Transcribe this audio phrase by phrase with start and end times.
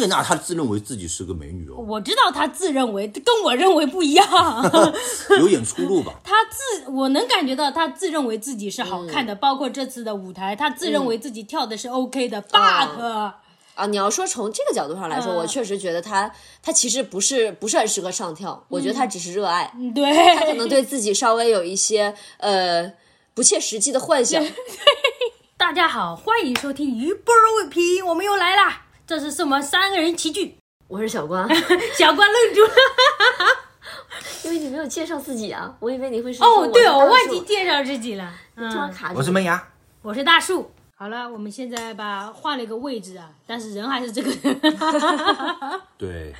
[0.00, 4.26] 谢娜她自认为自己是个美女哦，我知道她自认为跟我认为不一样，
[5.38, 6.14] 有点出入吧？
[6.24, 13.34] 她自我能感觉到她自认为自己是好看的，包括这次的舞台，她自认为自己跳的是 OK 的、but
[13.76, 16.30] 啊，你要说从这个角度上来说，嗯我确实觉得他
[16.62, 22.92] 他其实不是不是很适合上跳，我觉得他只是热爱，嗯对，他可能对自己稍微有一些呃
[23.32, 24.44] 不切实际的幻想。
[25.56, 27.32] 大家好，欢迎收听鱼波
[27.62, 28.86] 未平，我们又来啦！
[29.10, 30.54] 这次是我们三个人齐聚，
[30.86, 31.44] 我是小关，
[31.98, 32.70] 小关愣住了。
[34.44, 38.32] 因为你没有介绍自己啊，我以为你会是哦，对哦，我忘记记介绍自己了。
[38.54, 39.18] 突然嗯，卡住。
[39.18, 39.60] 我是门牙，
[40.02, 40.70] 我是大树。
[40.94, 44.60] 好了，我们现在吧换了一个位置啊，但是人还是这个人。
[45.98, 46.32] 对，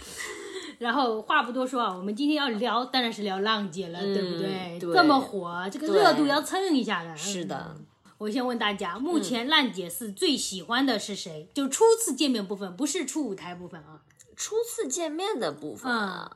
[0.79, 4.79] 然后话不多说啊，我们今天要聊，当然是聊浪姐了，对不对？
[4.79, 7.17] 对这么火，这个热度要蹭一下的。
[7.17, 7.85] 是的嗯。
[8.21, 11.49] 我先问大家，目前烂姐是最喜欢的是谁？
[11.55, 14.03] 就初次见面部分，不是初舞台部分啊。
[14.37, 16.31] 初次见面的部分啊，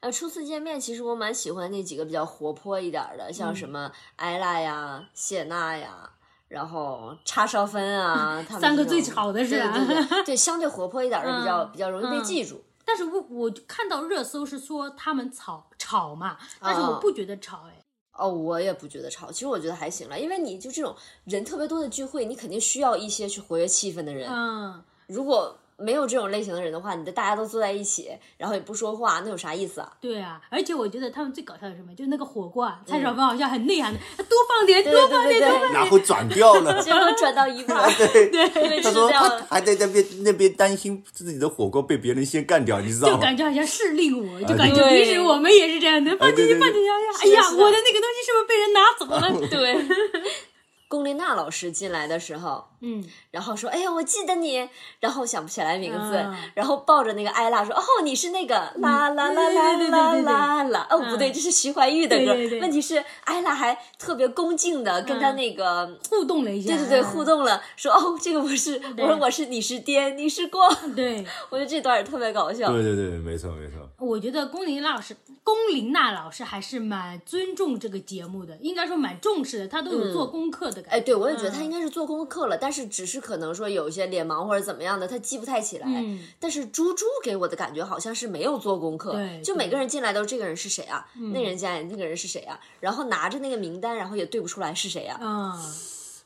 [0.00, 6.08] 呃，初次见面其实我蛮喜欢那几个比较活泼一点儿的，像什么艾拉呀、谢娜呀，
[6.48, 12.64] 然后叉烧芬啊， 他们三个最吵的是吧对对对 对，相对活泼一点儿的比较嗯比较容易被记住。
[12.82, 17.82] 但是我我看到热搜是说他们吵吵嘛，但是我不觉得吵哎。
[18.18, 24.30] 哦，我也不觉得吵，其实我觉得还行了，因为你就这种人特别多的聚会，你肯定需要一些去活跃气氛的人。
[24.30, 29.92] 嗯，如果没有这种类型的人的话，你的大家都坐在一起，然后也不说话，那有啥意思啊？
[30.00, 31.94] 对啊，而且我觉得他们最搞笑的是什么？
[31.94, 36.82] 就是那个火锅啊，蔡少芬好像很内涵的，多放点，多对放点，多放对，然后转掉了。
[36.82, 39.28] 结果转到一半对，对，他说他。
[39.48, 43.14] 还在那边那边担心自己的火锅被别人先干掉，你知道吗？
[43.14, 49.30] 就感觉好像是令我，就啊感觉平时我们也是这样的，放进去放进去，哎呀，我的那个东西是不是被人拿走了？
[49.48, 50.32] 对，
[50.88, 54.68] 龚琳娜老师进来的时候，嗯，然后说：“哎呀，我记得你。”
[55.00, 62.34] 然后想不起来名字，啊然后抱着那个艾拉说：“哦，你是那个啦啦啦啦啦啦啦。”哦，不对，嗯这是徐怀钰的歌。
[62.34, 65.96] 对对对问题是艾拉还特别恭敬的跟他那个。
[66.10, 70.94] 互动了一下，对对对，互动了，说哦，这个我是，我说我是你是爹，你是光，嗯。
[70.94, 72.70] 对， 我觉得这段也特别搞笑。
[72.72, 73.88] 对对对，没错没错。
[73.98, 80.96] 我觉得龚琳娜老师，龚琳娜老师还是蛮尊重这个节目的，应该说蛮重视的，她都有做功课的感觉。
[80.96, 85.86] 哎，对，我也觉得他嗯应该是做功课了，但是只是可能说有一些脸盲或者怎么样的，他记不太起来。
[85.88, 95.18] 嗯但是猪猪给我的感觉好像是没有做功课，对就每个人进来都这个人是谁啊，那人家那个人是谁啊，然后拿着那个名单，然后也对不出来是谁啊。
[95.20, 95.52] 嗯，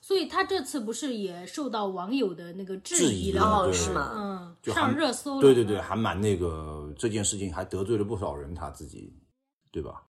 [0.01, 4.13] 所以他这次不是也受到网友的那个质质疑了是吗？
[4.15, 5.41] 嗯，就上热搜了。
[5.41, 9.13] 对对对，还蛮那个这件事情还得罪了不少人，他自己，
[9.71, 10.03] 对吧？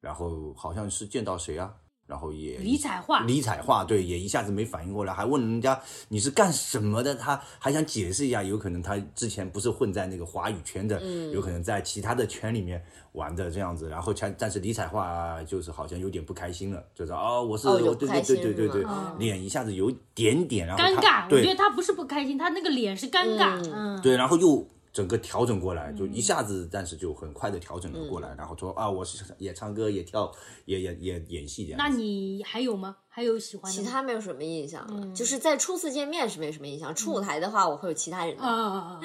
[0.00, 1.72] 然后好像是见到谁啊，
[2.12, 11.32] 然后也李彩桦李彩桦对，也一下子没反应过来，还问人家你是干什么的，他还想解释一下，有可能他之前不是混在那个华语圈的，嗯。
[11.32, 23.58] 有可能在其他的圈里面玩的这样子，然后才但是李彩桦就是好像有点不开心了，就是哦我是、哦我对对不开心对对对对脸一下子有点点，然后尴尬，我对觉得他不是不开心，他那个脸是尴尬。
[23.72, 30.30] 嗯，对，然后又整个调整过来，就一下子，但是就很快的调整了过嗯来，然后说啊，我是也唱歌，也跳，
[30.66, 31.78] 也也也演戏这样。
[31.78, 32.96] 那你还有吗？
[33.08, 33.88] 还有喜欢的其？
[33.88, 38.42] 他没有什么印象了，嗯就是在初次见面是没什么印象，初舞台的话我会有其他人的。
[38.42, 39.00] 啊啊啊啊！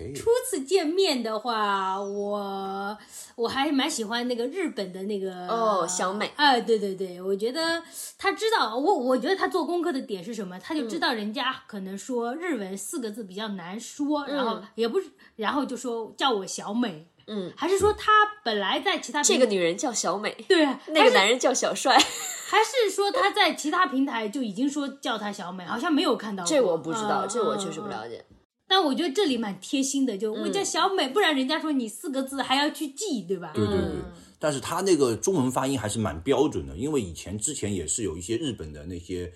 [0.00, 2.96] OK，初次见面的话，我
[3.34, 6.30] 我还蛮喜欢那个日本的那个哦小美。
[6.36, 7.82] 啊，对对对，我觉得
[8.16, 10.58] 他知道我，我觉得他做功课的点是什么？
[10.60, 18.12] 他就嗯知道人家可能说日文四个字比较难说，然后也不是，然后就说叫我小美，嗯，还是说他
[18.44, 21.96] 本来在其他平这个女人叫小美，对啊，那个男人叫小帅，
[22.48, 28.24] 还是说他在其他平台就已经说叫他小美，好像没有看到过，这我不知道，嗯这我确实不了解。
[28.68, 33.50] 但我觉得这里蛮贴心的，就嗯我叫小美，不然人家说你四个字还要去记，对吧？
[33.54, 39.32] 对对对嗯，但是他那个中文发音还是蛮标准的，因为以前之前也是有一些日本的那些。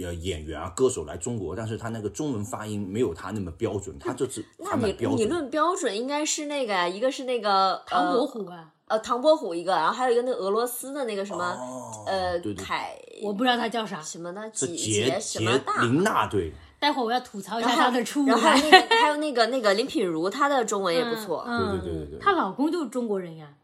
[0.00, 5.18] 呃，演员啊，歌手来中国，但是他那个中文发音没有他那么标准，他这次那你蛮标准。
[5.18, 15.82] 你论标准应该是那个呀，一个是那个唐伯呃虎啊，呃唐伯虎一个，然后还有一个那个俄罗斯的那个什么、哦呃对对凯我不知道他叫啥，什么的是杰杰什么大。
[15.82, 18.70] 琳娜对，待会儿我要吐槽一下然后他的出然后还有。
[18.70, 21.44] 那个还有那个那个林品如，她的中文也不错。
[21.46, 23.54] 嗯，对对对对对她老公就是中国人呀。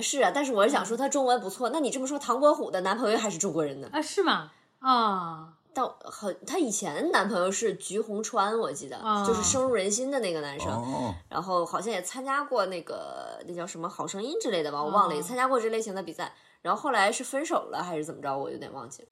[0.00, 1.68] 是啊，但是我是嗯想说她中文不错。
[1.70, 3.90] 那你这么说，唐伯虎的男朋友还是中国人呢？
[3.92, 4.52] 啊，是吗？
[4.78, 10.70] 啊，到很，她以前男朋友是菊红川，我记得、啊就是深入人心的那个男生。
[10.72, 16.32] 哦，然后好像也参加过那个那叫什么好声音之类的吧，我忘了，哦也参加过这类型的比赛。
[16.62, 19.08] 然后后来是分手了还是怎么着，我有点忘记了。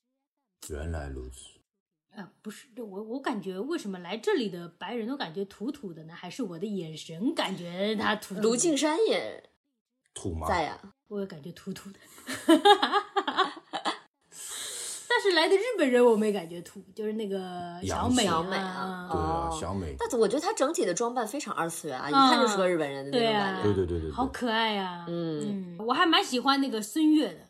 [0.68, 1.59] 原来如此。
[2.16, 6.14] 啊，不是我，我感觉为什么来这里的白人都感觉土土的呢？
[6.14, 8.34] 还是我的眼神感觉他土？
[8.36, 9.50] 卢靖姗也
[10.12, 10.46] 土吗？
[10.48, 10.78] 在呀、
[11.08, 11.98] 我也感觉土土的。
[15.12, 23.62] 但是来的日本人我没感觉土，就是那个小美小美啊啊，对啊，哦小美，但我觉得她整体的装扮非常二次元啊，一嗯看就是个日本人的那种感觉。
[23.64, 27.40] 对对对对对，好可爱呀、嗯，嗯，我还蛮喜欢那个孙悦的，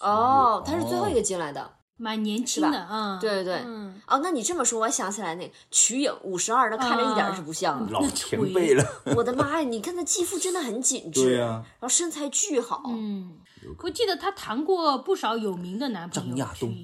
[0.00, 1.78] 哦，他是最后一个进来的。
[1.96, 3.18] 蛮年轻的啊。
[3.18, 7.92] 嗯对对对，嗯，哦，那你这么说，我想起来那瞿颖五十二，那看着一点儿是不像的。
[7.92, 8.84] 老前辈了，
[9.16, 12.82] 我的妈呀，你看她肌肤真的很紧致，对啊然后身材巨好。
[12.88, 13.38] 嗯，
[13.82, 16.28] 我记得她谈过不少有名的男朋友。
[16.30, 16.74] 张亚东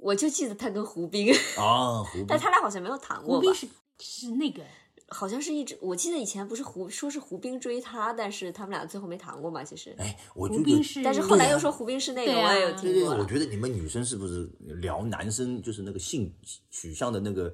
[0.00, 3.54] 我就记得她跟胡兵，啊，胡 兵但他俩好像没有谈过吧胡兵？
[3.54, 3.68] 是
[4.00, 4.62] 是那个
[5.08, 9.94] 好像是一直，我记得以前不是胡说是胡兵追她，但是他们俩最后没谈过嘛，其实。
[9.98, 13.24] 哎，我觉得胡兵是，但是后来又说胡兵是那个，啊我也有对对，我听过我。
[13.26, 16.34] 觉得你们女生是不是聊男生就是那个性
[16.70, 17.52] 取向的那个，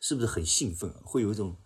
[0.00, 0.96] 是不是很兴奋啊？
[1.02, 1.56] 会有一种，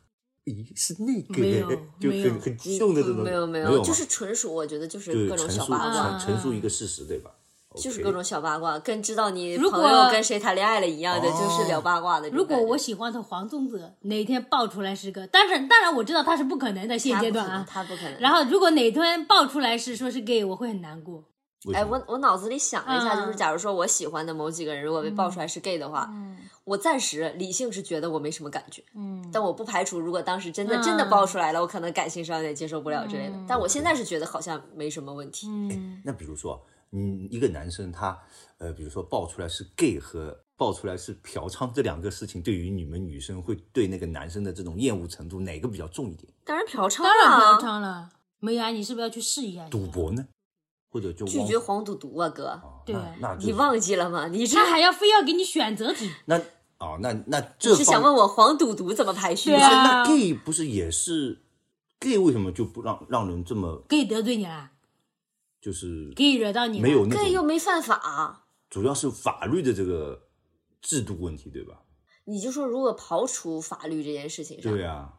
[0.45, 1.69] 咦，是那个，没有
[2.01, 7.36] 就没有很很激动的这种，没有没没有，就是纯属我觉得就是各种小八卦，陈述一个事实，对吧？
[7.77, 12.57] 就是各种小八卦，跟知道你如果朋友跟谁谈恋爱了一样的，哦就是聊八卦的如果。
[12.67, 17.65] 我喜欢的黄宗泽哪天爆出来是个，但是当然我知道他是不可能的，现阶段啊。
[17.69, 18.19] 他不可能。
[18.19, 21.23] 然后如果哪天爆出来是说是 gay，我会很难过。
[21.75, 26.09] 哎，我我脑子里想了一下，嗯就是假如说我喜欢的某几个人，如果被爆出来是 gay 的话，
[26.65, 33.37] 我暂时理性是觉得我没什么感觉，嗯，但我不排除如果当时真的嗯真的爆出来了，我可能感性上有点接受不了之类的。
[33.49, 35.49] 但我现在是觉得好像没什么问题。
[35.49, 36.61] 嗯，那比如说，
[36.97, 38.19] 嗯，一个男生他
[38.59, 46.33] 呃，比如说爆出来是 gay 和爆出来是嫖娼这两个事情，对于你们女生会对那个男生的这种厌恶程度哪个比较重一点？
[46.45, 48.09] 当然嫖娼当然不要啊，唱了。
[48.39, 49.69] 梅芽，你是不是要去试一下？
[49.69, 50.27] 赌博呢？
[50.91, 54.29] 或者就拒绝黄赌毒啊，哥，哦对那你忘记了吗？
[54.29, 56.11] 你这他还要非要给你选择题。
[56.25, 56.39] 那
[56.79, 59.51] 哦，那那这是想问我黄赌毒怎么排序？
[59.51, 61.43] 对啊那 gay 不是也是
[62.01, 64.71] gay 为什么就不让让人这么 gay 得罪你了
[65.67, 66.83] 就是，gay 惹到你了。
[66.85, 70.29] 没有那 gay 又种，没犯法，主要是法律的这个
[70.81, 71.83] 制度问题，对吧？
[72.25, 75.13] 你就说如果刨除法律这件事情上，对啊，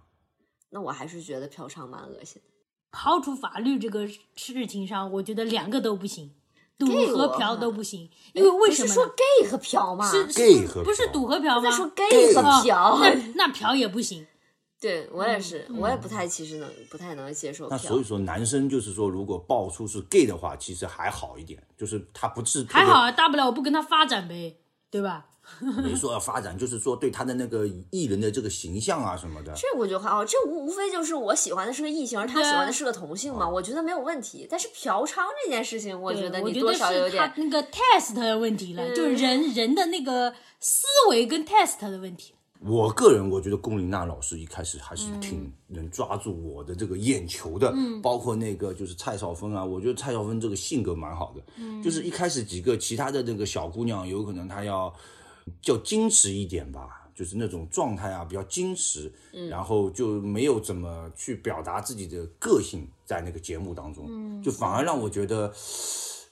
[0.69, 2.97] 那我还是觉得嫖娼蛮恶心的。
[2.97, 6.33] 刨除法律这个事情上，我觉得两个都不行，
[6.79, 8.09] 赌和嫖都不行。
[8.31, 10.09] 因为为什么不是说呢？gay 和嫖吗？
[10.09, 11.61] 是 gay 和不是嫖赌和嫖吗？
[11.61, 14.25] 在说 gay 和哦嫖，那那嫖也不行。
[14.79, 18.03] 对我也是，我也不太其实能不太能接受那所以。
[18.03, 24.57] 说男生就是说，如果爆出是 gay 的话，其实还好一点，就是他不是特别还好啊，大不了我不跟他发展呗，
[24.91, 25.25] 对吧？
[25.81, 34.45] 没说要发展，就是说对他的那个艺人的这个形象啊什么的，这我觉得还好，这无无非就是我喜欢的是个异性，而他喜欢的是个同性嘛，我觉得没有问题。
[34.50, 42.33] 但是嫖娼这件事情，我觉得你多我觉得少有点是他那个 test 的问题了，就是人人的那个思维跟 test 的问题。
[42.65, 54.94] 我个人我觉得龚琳娜老师一开始还是挺能抓住我的这个眼球的，包括那个就是蔡少芬啊，我觉得蔡少芬这个性格蛮好的，就是一开始几个其他的那个小姑娘，有可能她要
[55.62, 59.12] 较矜持一点吧，就是那种状态啊比较矜持，
[59.50, 65.54] 然后就没有怎么去表达自己的个性在那个节目当中，就反而让我觉得。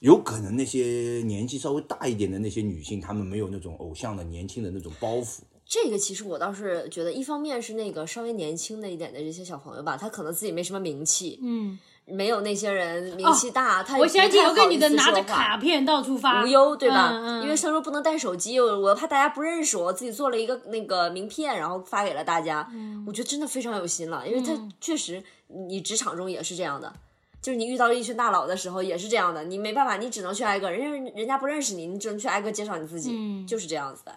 [0.02, 17.10] 有可能那些年纪稍微大一点的那些女性，她们没有那种偶像的年轻的那种包袱，这个其实我倒是觉得，一方面是那个稍微年轻的一点的这些小朋友吧，他可能自己没什么名气，嗯，没有那些人名气大，他也我想起有个女的拿着说卡片到处发，无忧，对吧？
[17.12, 22.70] 嗯嗯因为他说不能带手机，我我怕大家不认识我，自己做了一个那个名片，然后发给了大家。
[22.72, 26.94] 嗯我觉得真的非常有心了，因为他确实，你职场中也是这样的，
[27.42, 34.16] 就是你遇到一群大佬的时候也是这样的，你没办法，你只能去挨个，人家人家不认识你，你只能去挨个介绍你自己，嗯就是这样子的。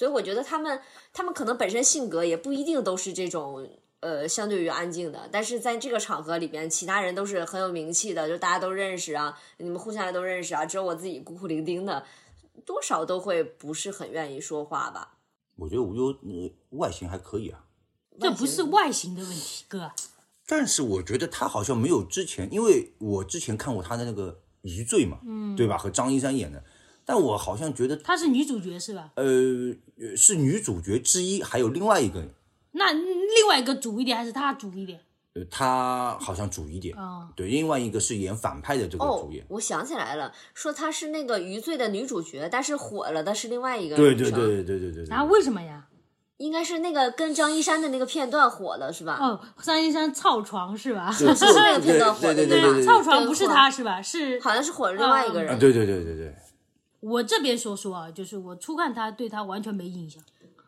[0.00, 0.80] 所以我觉得他们
[1.12, 3.68] 他们可能本身性格也不一定都是这种。
[4.00, 12.02] 呃，相对于安静的，但是在这个场合里边，其他人都是很有名气的，就大家都认识啊，你们互相也都认识啊，只有我自己孤苦伶仃的，
[12.64, 15.18] 多少都会不是很愿意说话吧。
[15.56, 17.62] 我觉得无忧呃外形还可以啊，
[18.18, 19.92] 这不是外形的问题，哥。
[20.46, 25.76] 但是我觉得他好像没有之前，因为我之前看过他的那个《余罪》嘛，嗯，对吧？
[25.76, 26.64] 和张一山演的，
[27.10, 29.10] 但我好像觉得她是女主角是吧？
[29.16, 29.24] 呃
[30.00, 32.24] 呃是女主角之一，还有另外一个，
[32.70, 35.00] 那另外一个主一点还是她主一点？
[35.34, 45.86] 呃，她好像主一点，哦对，另外一个是演反派的这个哦主演，，我想起来了，说她是那个《余罪》的女主角，但是火了的是另外一个对对对对对对对，然后为什么呀？
[46.38, 49.18] 应该是那个跟张一山的那个片段火了，是吧？
[49.20, 51.14] 哦，张一山操床是吧？
[51.18, 54.00] 对 是那个片段火的对对对吧对对操床不是他是吧？
[54.00, 55.52] 是好像是火了另外一个人。
[55.52, 56.34] 啊，对对对对对，
[57.00, 60.22] 我这边说说啊，就是我初看他对他完全没印象。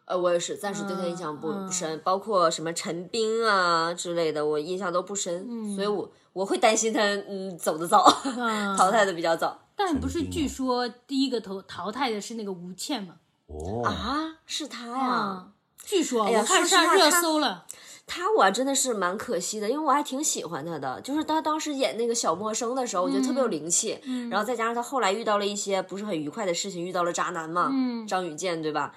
[0.05, 13.15] 呃，我也是，暂时对他印象不、深，包括什么陈冰啊之类的，我印象都不深，嗯所以我我会担心他嗯走的早，嗯 淘汰的比较早但不是据说第一个淘淘汰的是那个吴倩嘛？
[13.47, 14.99] 哦，啊，是他呀。
[14.99, 15.49] 啊，
[15.85, 17.67] 据说哎我看上热搜了。
[18.07, 21.01] 他我真的是蛮可惜的，因为我还挺喜欢他的。
[21.01, 23.99] 就是他当时演那个小陌生的时候，我觉得特别有灵气。
[24.05, 27.73] 嗯然后再加上他后来遇到了一些不是很愉快的事情，遇到了渣男嘛，
[28.07, 28.93] 张雨健对吧？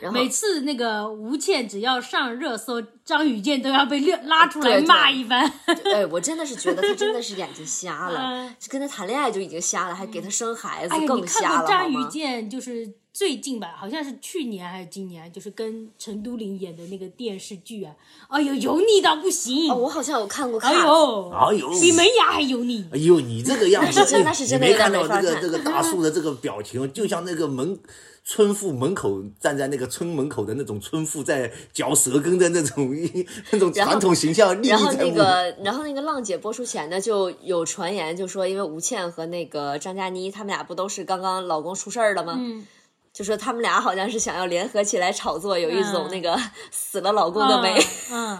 [0.00, 5.44] 然后嗯每次那个吴倩只要上热搜，张雨健都要被拉拉出来骂一番。
[5.92, 12.08] 哎，我真的是觉得他真的是眼睛瞎了 嗯，跟他谈恋爱就已经瞎了，还给他生孩子更瞎了，张雨吗？
[12.08, 17.92] 健就是最近吧，好像是去年还是今年，就是跟陈都灵演的那个电视剧啊，
[18.28, 19.68] 哎呦，油腻到不行。
[19.72, 22.86] 哦，我好像有看过，哎看呦，哎呦比门牙还油腻。
[22.92, 27.76] 哎呦，你这个样子，那是真的是真的你没看到这个这个大叔的这个表情，就像那个门
[28.24, 32.88] 村妇门口站在那个村门口的那种村妇在嚼舌根的那种
[33.50, 34.92] 那种传统形象历历然后。
[34.92, 42.36] 那个，然后那个浪姐播出前呢，就有传言就说，因为吴倩和那个张嘉倪他们俩不都是刚刚老公出事儿了吗？
[42.38, 42.64] 嗯，
[43.18, 46.38] 就说他们俩好像是想要联合起来炒作，有一种嗯那个
[46.70, 47.76] 死了老公的美，
[48.12, 48.38] 嗯。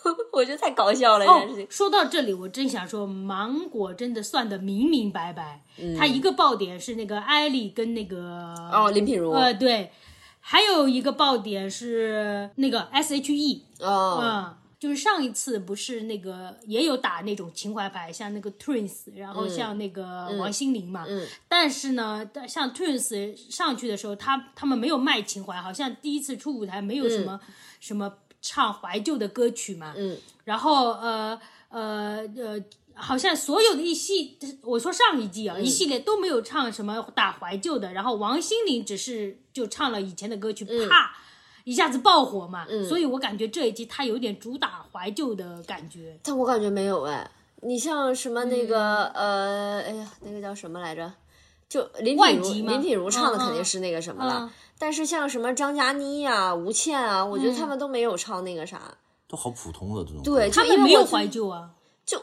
[0.32, 5.62] 我觉得太搞笑了这哦件事情。，说到这里，我真想说，芒果真的算的明明白白。
[5.78, 9.90] 嗯他一个爆点是那个艾丽跟那个哦，林品如，呃对，
[10.40, 27.40] 还有一个爆点是那个 S.H.E，哦，嗯，就是上一次不是那个也有打那种情怀牌，像那个 Twins，然后像那个王心凌嘛，嗯但是呢，像 Twins 上去的时候，他他们没有卖情怀，好像第一次出舞台没有什么、
[27.80, 32.64] 什么唱怀旧的歌曲嘛，嗯，然后呃呃呃。
[33.00, 41.16] 好像所有的一系，我说上一季啊，一系列都没有唱什么打怀旧的，然后王心凌只是就唱了以前的歌曲，啪，
[41.70, 46.18] 一下子爆火嘛，所以我感觉这一季它有点主打怀旧的感觉。
[46.22, 47.30] 但我感觉没有哎。
[47.60, 51.12] 你像什么那个、嗯呃，哎呀，那个叫什么来着？
[51.68, 54.44] 就林品如，林品如唱的嗯肯定是那个什么了。
[54.44, 58.80] 嗯但是像什么张嘉倪呀、吴倩啊，我觉得他们都没有唱那个啥。
[59.28, 60.22] 都好普通的这种。
[60.22, 61.70] 对，他就因为我们没有怀旧啊，
[62.06, 62.22] 就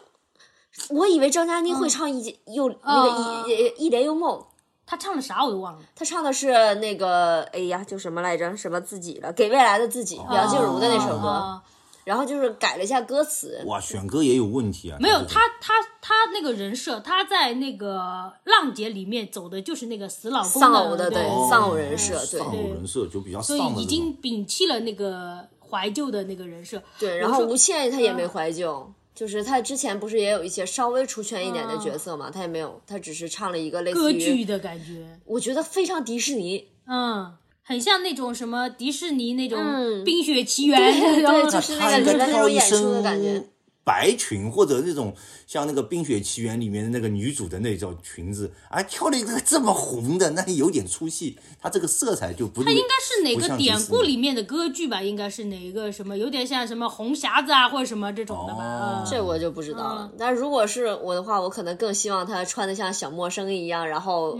[0.89, 4.43] 我以为张嘉倪会唱一又、那个嗯一一帘幽梦，
[4.85, 5.79] 他唱的啥我都忘了。
[5.95, 8.55] 他唱的是那个哎呀，叫什么来着？
[8.55, 9.33] 什么自己了？
[9.33, 11.27] 给未来的自己，梁静茹的那首歌。
[11.27, 11.61] 哦
[12.05, 13.63] 然后就是改了一下歌词。
[13.65, 14.97] 哇，选歌也有问题啊。
[15.01, 23.61] 没有他他他那个人设，他在那个浪姐里面走的就是那个死老公丧偶的对丧偶人设对丧偶人设就比较所以。
[23.81, 26.79] 已经摒弃了那个怀旧的那个人设。
[26.99, 36.67] 对，然后吴倩她也没怀旧，就是他之前不是也有一些稍微出圈一点的角色嘛，他也没有，他只是唱了一个类似于，歌剧的感觉，我觉得非常迪士尼。
[36.85, 43.41] 嗯，很像那种什么迪士尼那种嗯《冰雪奇缘》对然后对就是那个里面那种演出的感觉
[43.85, 45.13] 白裙或者那种
[45.45, 51.37] 像那个《冰雪奇缘》里面的那个女主的那种裙子，啊，挑了一个这么红的，那有点出戏。
[51.61, 55.03] 它这个色彩就不它它应该是哪个典故里面的歌剧吧？
[55.03, 59.05] 应该是哪一个什么，有点像什么红匣子啊，或者什么这种的吧？
[59.07, 60.11] 这我就不知道了。
[60.17, 64.37] 但如果是我的话，我可能更希望她穿的像小陌生一样，然后、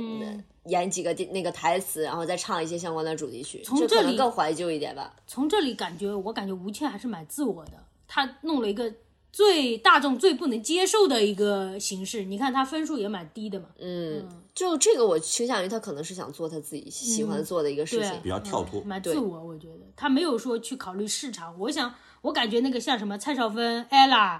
[0.65, 5.13] 演几个那个台词，然后再唱一些相关的主题曲，从这里更怀旧一点吧。
[5.27, 7.73] 从这里感觉，我感觉吴倩还是蛮自我的，
[8.07, 8.91] 她弄了一个
[9.36, 12.24] 最大众最不能接受的一个形式。
[12.24, 18.12] 你看他分数也蛮低的嘛，嗯，就这个我倾向于他可能是想做他自己喜欢做的一个事情。
[18.12, 18.82] 对比较跳脱。
[18.86, 21.54] 蛮自我，我觉得他没有说去考虑市场。
[21.60, 24.39] 我想，我感觉那个像什么蔡少芬、ella，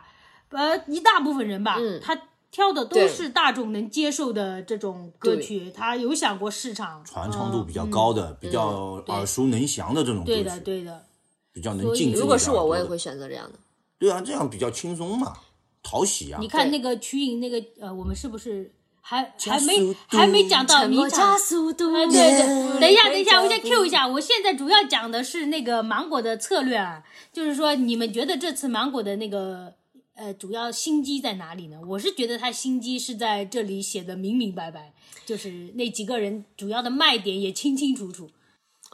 [0.52, 2.18] 呃，一大部分人吧，嗯她
[2.50, 11.04] 挑的都是大众能接受的这种歌曲，他有想过市场传唱度比较高的、比较耳熟能详的这种歌曲，对的，对的。
[11.52, 13.60] 比较能进自己如果是我，我也会选择这样的。
[13.98, 15.34] 对啊，这样比较轻松嘛，
[15.82, 16.40] 讨喜啊。
[16.42, 21.38] 你看那个瞿颖那个呃，我们是不是还还没还没讲到名沉默加？
[21.38, 24.08] 速度，啊，对对，等一下，等一下，我先 Q 一下。
[24.08, 29.74] 我现在主要讲的是那个芒果的策略啊，就是说你们觉得这次芒果的那个
[30.16, 31.80] 呃主要心机在哪里呢？
[31.88, 34.94] 我是觉得他心机是在这里写的明明白白，
[35.26, 38.30] 就是那几个人主要的卖点也清清楚楚。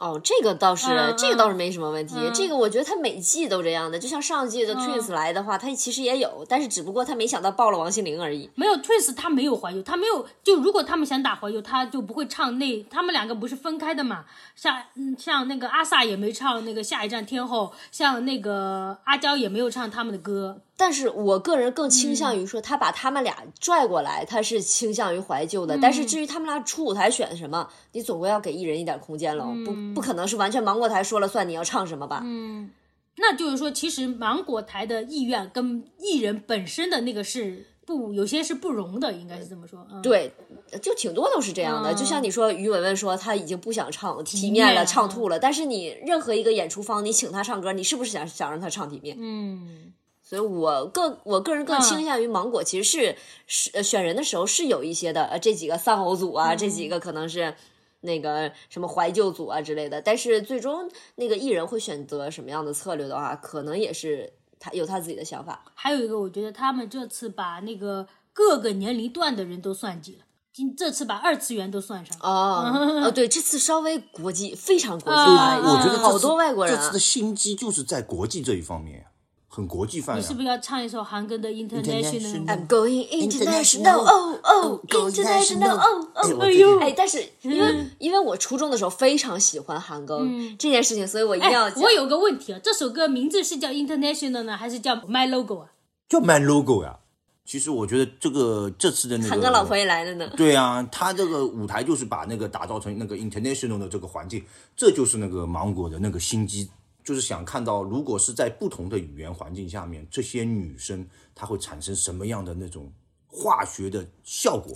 [0.02, 2.16] 哦，这个倒是，嗯这个倒是没什么问题。
[2.18, 8.50] 嗯这个我觉得他每季都这样的，就像上季的 Twins 来的话，他其实也有，但是只不过他没想到爆了王心凌而已。
[8.56, 14.24] 没有 Twins，他没有怀旧，他没有就如果他们想打怀旧，他就不会唱那他们两个不是分开的嘛？
[14.56, 20.60] 像嗯像那个阿 sa 也没唱那个下一站天后，像那个阿娇也没有唱他们的歌。
[20.74, 25.78] 但是我个人更倾向嗯于说，他把他们俩拽过来，他是倾向于怀旧的。
[25.80, 32.22] 但是至于他们俩出舞台选什么，你总归要给艺人一点空间喽，不不可能是完全芒果台说了算，你要唱什么吧？
[32.24, 32.70] 嗯
[33.16, 39.86] 那就是说，其实芒果台的意愿跟艺人本身的那个是不，有些是不容的，应该是这么说。
[39.92, 40.32] 嗯，对，
[40.80, 41.92] 就挺多都是这样的。
[41.92, 45.38] 嗯就像你说，于文文说他已经不想唱体面面了，唱吐了。
[45.38, 49.14] 但是你任何一个演出方，你请他唱歌，你是不是想想让他唱体面？
[49.20, 57.54] 嗯，所以我个我个人更嗯倾向于芒果，其实是是呃选人的时候是有一些的，呃这几个丧偶组啊，这嗯几个可能是。
[58.02, 65.64] 那个什么怀旧组啊之类的，但是最终那个艺人会选择什么样的策略的话，可能也是他有他自己的想法。
[65.74, 72.16] 还有一个，我觉得他们这次把那个各个年龄段的人都算计了，今这次把二次元都算上。
[72.20, 76.98] 哦，哦，对，这次稍微国际非常国际我觉得好多外国人、啊这次的。
[76.98, 79.06] 心机就是在国际这一方面，
[79.54, 80.32] 很国际范呀你是。
[80.32, 85.76] 不是要唱一首韩庚的 International？I'm going international, International, oh oh, oh, go international, international.
[85.76, 86.32] oh 哎 oh.
[86.38, 91.92] 我最近哎，但是因为因为我初中的时候非常喜欢韩庚这件事情，所以我一定要哎，我。
[91.92, 95.68] 有个问题啊，这首歌名字是叫 International 呢，还是叫 My Logo 啊？
[96.08, 97.00] 叫 Man Logo 呀。
[97.44, 100.32] 其实我觉得这个这次的那个韩庚老婆也来了呢。
[100.36, 104.42] 对啊，他这个舞台就是把那个打造成那个 international 的这个环境，
[104.74, 106.70] 这就是那个芒果的那个心机，
[107.04, 112.92] 就是想看到如果是在不同的语言环境下面，这些女生她会产生什么样的那种
[113.26, 114.72] 化学的效果。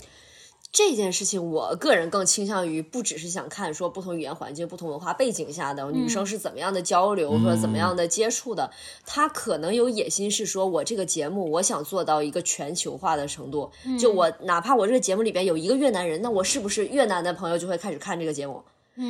[0.69, 8.69] 这件事情，我个人更倾向于不只是想看说不同语言环境、不同文化背景下的女生是怎么样的交流和怎么样的接触的。
[9.05, 13.71] 她可能有野心是说，我这个节目我想做到一个全球化的程度。
[13.97, 18.61] 就我哪怕我这个节目里边有一个越南人，那我是不是越南的朋友就会开始看这个节目？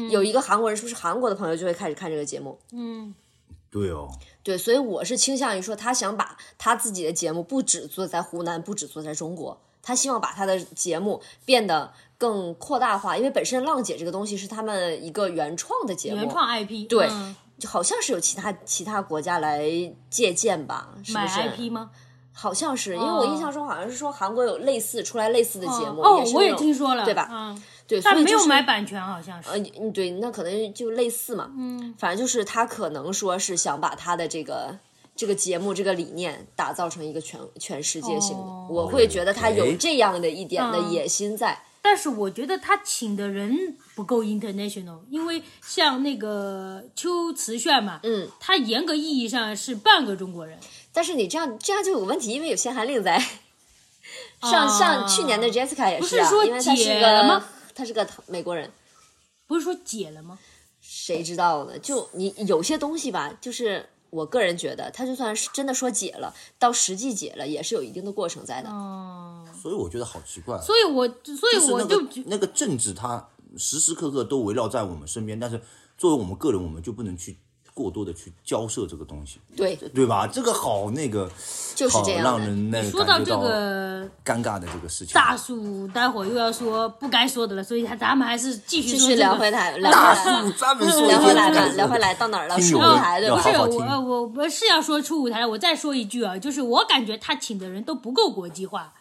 [0.09, 2.59] 有一个韩国人，是不是韩国的朋友就会开始看这个节目？
[2.71, 3.13] 嗯。
[3.69, 4.07] 对哦，
[4.43, 17.35] 对，所以我是倾向于说，他想把他自己的节目不只做在湖南，不只做在中国，他希望把他的节目变得更扩大化，因为本身浪姐这个东西是他们一个原创的节目，原创 IP，对嗯。
[17.59, 19.67] 就好像是有其他其他国家来
[20.09, 21.89] 借鉴吧，是不买是？IP 吗？
[22.31, 29.49] 好像是，因为我印象中好像是说韩国有类似出来类似的节目，哦，我也听说了，对吧嗯，对，所但没有以就是买版权，好像是。
[29.49, 34.77] 呃，嗯，对，那可能就类似嘛，嗯，反正就是他可能说是想把他的这个
[35.15, 41.63] 这个节目这个理念打造成一个全全世界性的，哦我会觉得他有这样的一点的嗯野心在。
[41.81, 50.59] 但是我觉得他请的人不够 international，因为像那个秋瓷炫嘛，嗯，他严格意义上是半个中国人。
[50.91, 53.17] 但是你这样这样就有问题，因为有限韩令在。
[54.41, 57.43] 上啊上去年的 Jessica 也啊，不是说因为他是解了吗
[57.77, 58.71] 他是个美国人，
[59.45, 60.39] 不是说解了吗？
[60.81, 61.77] 谁知道呢？
[61.77, 68.69] 就你有些东西吧，就是我个人觉得，他就算是真的说解了，到实际解了也是有一定的过程在的。
[68.69, 70.59] 哦，所以我觉得好奇怪。
[70.59, 75.61] 所以我所以我就那个政治，它时时刻刻都围绕在我们身边，但是
[75.97, 77.37] 作为我们个人，我们就不能去
[77.77, 80.25] 过多的去交涉这个东西，对，对吧？
[80.25, 81.31] 这个好那个，好
[81.75, 82.23] 就是这样。
[82.23, 85.13] 让人那个说到这个尴尬的这个事情。
[85.13, 89.15] 大树，待会儿又要说不该说的了，所以他咱们还是继续继续。
[89.15, 92.55] 聊回来，聊大回专门说聊回来了，些不该说的聊回来到哪儿了？
[92.55, 98.91] 听友们出舞台对吧我呃我我是要说出舞台了，我再说一句啊，就是我感觉他请的人都不够国际化。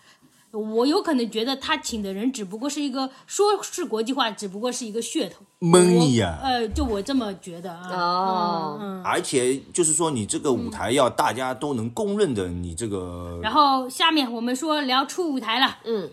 [0.56, 5.44] 我有可能觉得他请的人只不过是一个说是国际化，只不过是一个噱头。
[5.58, 7.88] 蒙你呀、呃，就我这么觉得啊。
[7.90, 9.02] 哦嗯嗯。
[9.04, 16.10] 而且就是说，你这个舞台要大家都能公认的，你这个然后下面我们说聊出舞台了，嗯，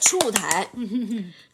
[0.00, 0.70] 初舞台，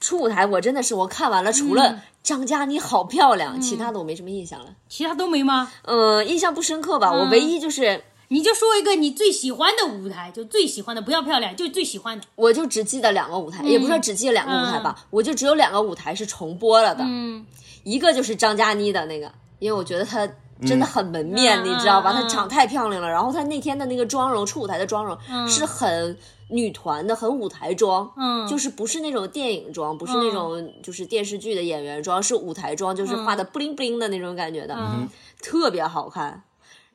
[0.00, 4.66] 初舞台，我真的是我看完了，除了张嘉倪好漂亮，其他的我没什么印象了。
[4.88, 5.70] 其他都没吗？
[5.82, 7.12] 嗯，印象不深刻吧？
[7.12, 12.26] 我唯一就是，你就说一个你最喜欢的舞台，就最喜欢的，不要漂亮，就最喜欢的。
[12.34, 17.04] 我就只记得两个舞台，也不是说只记得两个舞台吧，我就只有两个舞台是重播了的。
[17.06, 17.46] 嗯，
[17.84, 20.28] 一个就是张嘉倪的那个，因为我觉得她
[20.66, 22.10] 真的很门面，嗯你知道吧？
[22.10, 25.16] 嗯她长太漂亮了，然后她那天的那个妆容，初舞台的妆容、
[25.46, 26.18] 是很
[26.48, 35.08] 女团的，很舞台妆，嗯就是不是那种电影妆，不是那种就是电视剧的演员妆，是舞台妆，就是画的布灵布灵的那种感觉的，嗯
[35.40, 36.42] 特别好看。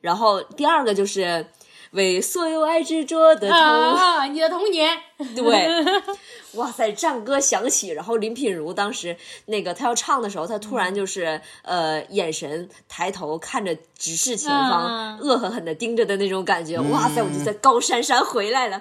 [0.00, 1.46] 然后第二个就是
[1.92, 4.96] 为所有爱执着的童啊，你的童年。
[5.36, 5.68] 对，
[6.54, 9.14] 哇塞，战歌响起，然后林品如当时
[9.46, 18.80] 那个她要唱的时候，她突然就是、呃眼神抬头看着直视前方，嗯恶狠狠的盯着的那种感觉，哇塞，我就在高珊珊回来了。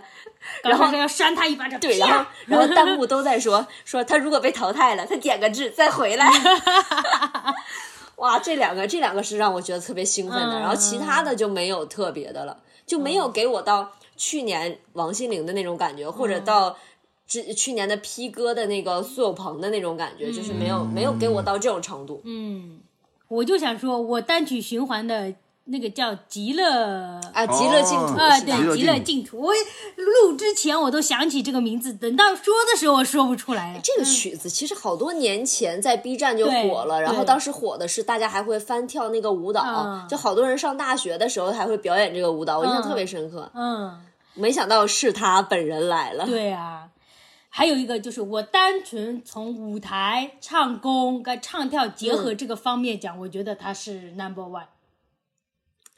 [0.64, 1.78] 然后要扇他一巴掌。
[1.82, 6.32] 对，然后然后弹幕都在说说他如果被淘汰了，他点个痣再回来。
[8.20, 16.30] 哇，这两个这两个是让我觉得特别兴奋的，嗯然后其他的就没有特别的了，就没有给我到去年王心凌的那种感觉，或嗯。
[16.30, 16.78] 者到
[17.26, 22.22] 之去年的 P 哥的那个苏有朋的那种感觉，就是没有没有给我到这种程度。
[22.26, 22.80] 嗯，
[23.28, 25.34] 我就想说，我单曲循环的
[25.72, 26.64] 那个叫《极乐》
[27.34, 29.40] 啊，极乐净土啊，对，极乐净土。
[29.40, 29.54] 我
[29.96, 33.80] 录之前我都想起这个名字，等到说的时候我说不出来了。
[33.84, 43.52] 这个曲子其实好多年前在 B 站就火了，然后当时火的是大家还会翻跳那个舞蹈，嗯就好多人上大学的时候还会表演这个舞蹈，我印象特别深刻。
[43.54, 44.00] 嗯，
[44.34, 46.88] 没想到是他本人来了，对啊。
[47.52, 54.66] 还有一个就是我单纯从舞台、唱功跟唱跳结合这个方面讲，我觉得他是 number one。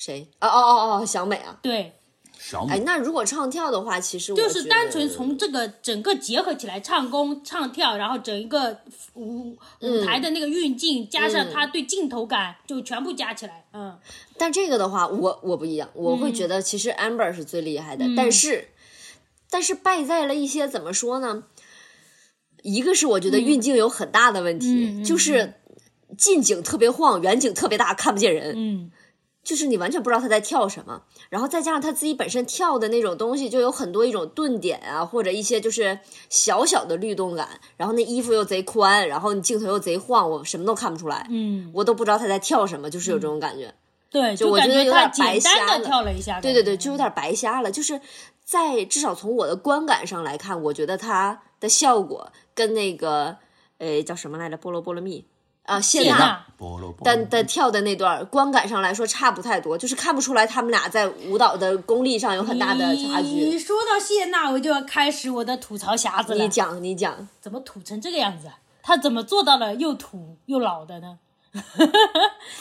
[0.02, 0.28] 谁？
[0.40, 1.60] 哦哦哦哦，小美啊！
[1.62, 1.94] 对，
[2.40, 8.80] 小美，，哎那如果唱跳的话，其实我就是单纯从这个整个结合起来，唱功、唱跳，然后整一个
[9.14, 13.96] 舞舞台的那个运镜，加上他对镜头感，就全部加起来，嗯，
[14.40, 18.70] 但这个的话，我我不一样，我会觉得其实 Amber 是最厉害的，但是
[19.52, 21.44] 但是败在了一些怎么说呢？
[22.64, 25.62] 一个是我觉得运镜有很大的问题，就是
[26.18, 28.54] 近景特别晃，远景特别大，看不见人。
[28.56, 28.92] 嗯，
[29.44, 36.00] 就是你完全不知道他在跳什么，然后再加上他自己本身跳的那种东西，就有很多一种顿点啊，或者一些就是
[36.30, 43.74] 小小的律动感，然后那衣服又贼宽，然后你镜头又贼晃，我什么都看不出来，嗯，我都不知道他在跳什么，就是有这种感觉。
[44.12, 47.72] 对，就我觉得有点白瞎了跳了一下，对对对，就有点白瞎了。
[47.72, 48.02] 就是
[48.44, 53.38] 在至少从我的观感上来看，我觉得他的效果跟那个
[53.78, 55.22] 呃叫什么来着，《菠萝菠萝蜜》
[55.64, 63.28] 啊，谢娜谢娜菠萝菠的的跳的那段，观感上来说差不太多，就是看不出来他们俩在舞蹈的功力上有很大的差距。
[63.28, 66.44] 你说到谢娜，我就要开始我的吐槽匣子了。
[66.44, 68.60] 你讲，你讲，怎么土成这个样子啊？
[68.84, 71.20] 他怎么做到了又土又老的呢？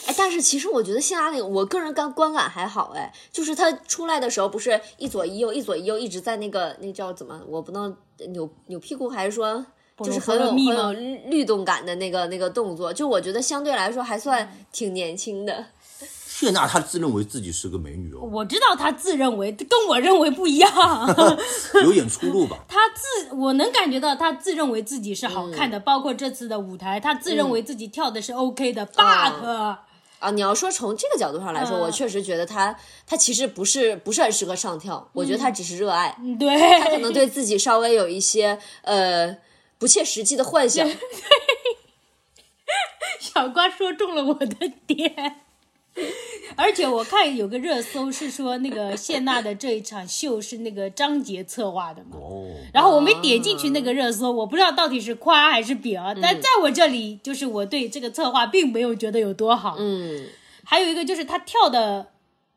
[0.05, 7.95] 哎，但是其实我觉得谢娜那个，我个人感观感还好，哎，就是她出来的时候不是一左一右，一左一右，一直在那个那叫怎么，我不能
[8.29, 9.65] 扭扭屁股，还是说
[10.03, 15.65] 就是很有很有律律动感的那个那个动作，就我觉得相对来说还算挺年轻的。
[16.27, 20.71] 谢娜她自认为自己是个美女哦，我知道她自认为跟我认为不一样，
[21.83, 22.57] 有点出入吧。
[22.67, 29.05] 她自我能感觉到她自认为自己是好看的，包括这次的舞台，她自认为自己跳的是 OK 的、b u
[29.41, 29.47] t
[30.19, 31.81] 啊，你要说从这个角度上来说，嗯。
[31.81, 32.75] 我确实觉得他
[33.07, 39.35] 他其实不是不是很适合上跳，我觉得他只是热爱，嗯对，他可能对自己稍微有一些呃
[39.81, 40.87] 不切实际的幻想。
[43.19, 45.37] 小瓜说中了我的点。
[46.55, 52.17] 而且我看有个热搜是说，那个谢娜的这一场秀是那个张杰策划的嘛。
[52.17, 56.13] 哦，然后我没点进去那个热搜，我不知道到底是夸还是贬啊。
[56.21, 59.77] 但在我这里，就是我对这个策划并没有觉得有多好。
[59.79, 60.27] 嗯
[60.63, 62.11] 还有一个就是他跳的，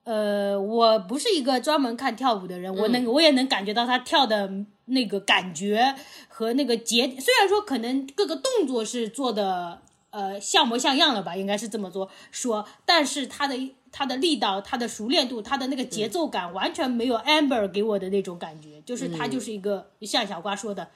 [0.04, 4.50] 呃，我不是一个专门看跳舞的人，我能我也能感觉到他跳的
[4.84, 5.94] 那个感觉
[6.28, 20.90] 和那个节，虽然说可能各个动作是做的呃像模像样了吧，应该是这么做说，但是他的他的力道、他的熟练度、他的那个节奏感，完全没有 Amber 给我的那种感觉，就是他就是一个、像小瓜说的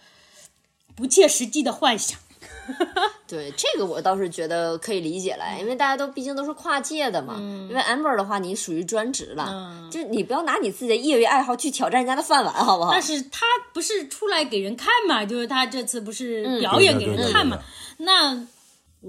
[0.95, 2.19] 不切实际的幻想。
[3.29, 7.37] 对这个我倒是觉得可以理解了，因为大家都毕竟都是跨界的嘛。
[7.39, 12.93] 因为 Amber 的话，你属于专职了，就是你不要拿你自己的业余爱好去挑战人家的饭碗，好不好？
[12.93, 17.57] 但是他不是出来给人看嘛，就是他这次不是嗯表演给对对对人看嘛
[17.99, 18.47] 对，那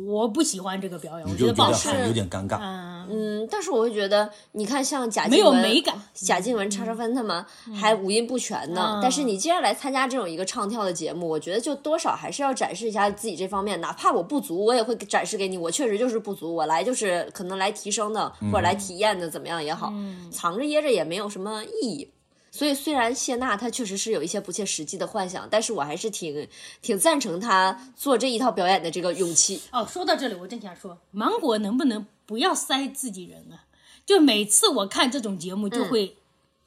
[0.07, 2.07] 我不喜欢这个表演，我觉得不好看。
[2.07, 2.57] 有点尴尬。
[2.61, 7.43] 嗯，嗯，但是我会觉得，你看像贾静没有雯、美感贾静雯、叉叉分他们
[7.75, 8.95] 还五音不全呢。
[8.95, 15.57] 嗯但是你既然来参加这种一个唱跳的节目，我觉得就多少还是要展示一下自己这方面，哪怕我不足，我也会展示给你。
[15.57, 19.93] 我确实就是不足，我来就是可能来提升的，或者来体验的，怎么样也好，
[20.31, 22.11] 藏着掖着也没有什么意义。
[22.51, 26.47] 所以，虽然谢娜她确实是有一些不切实际的幻想，但是我还是挺
[26.81, 29.61] 挺赞成她做这一套表演的这个勇气。
[29.71, 33.69] 哦，说到这里，我正想说，芒果能不能不要塞自己人啊？
[34.05, 36.17] 就每次我看这种节目，就会、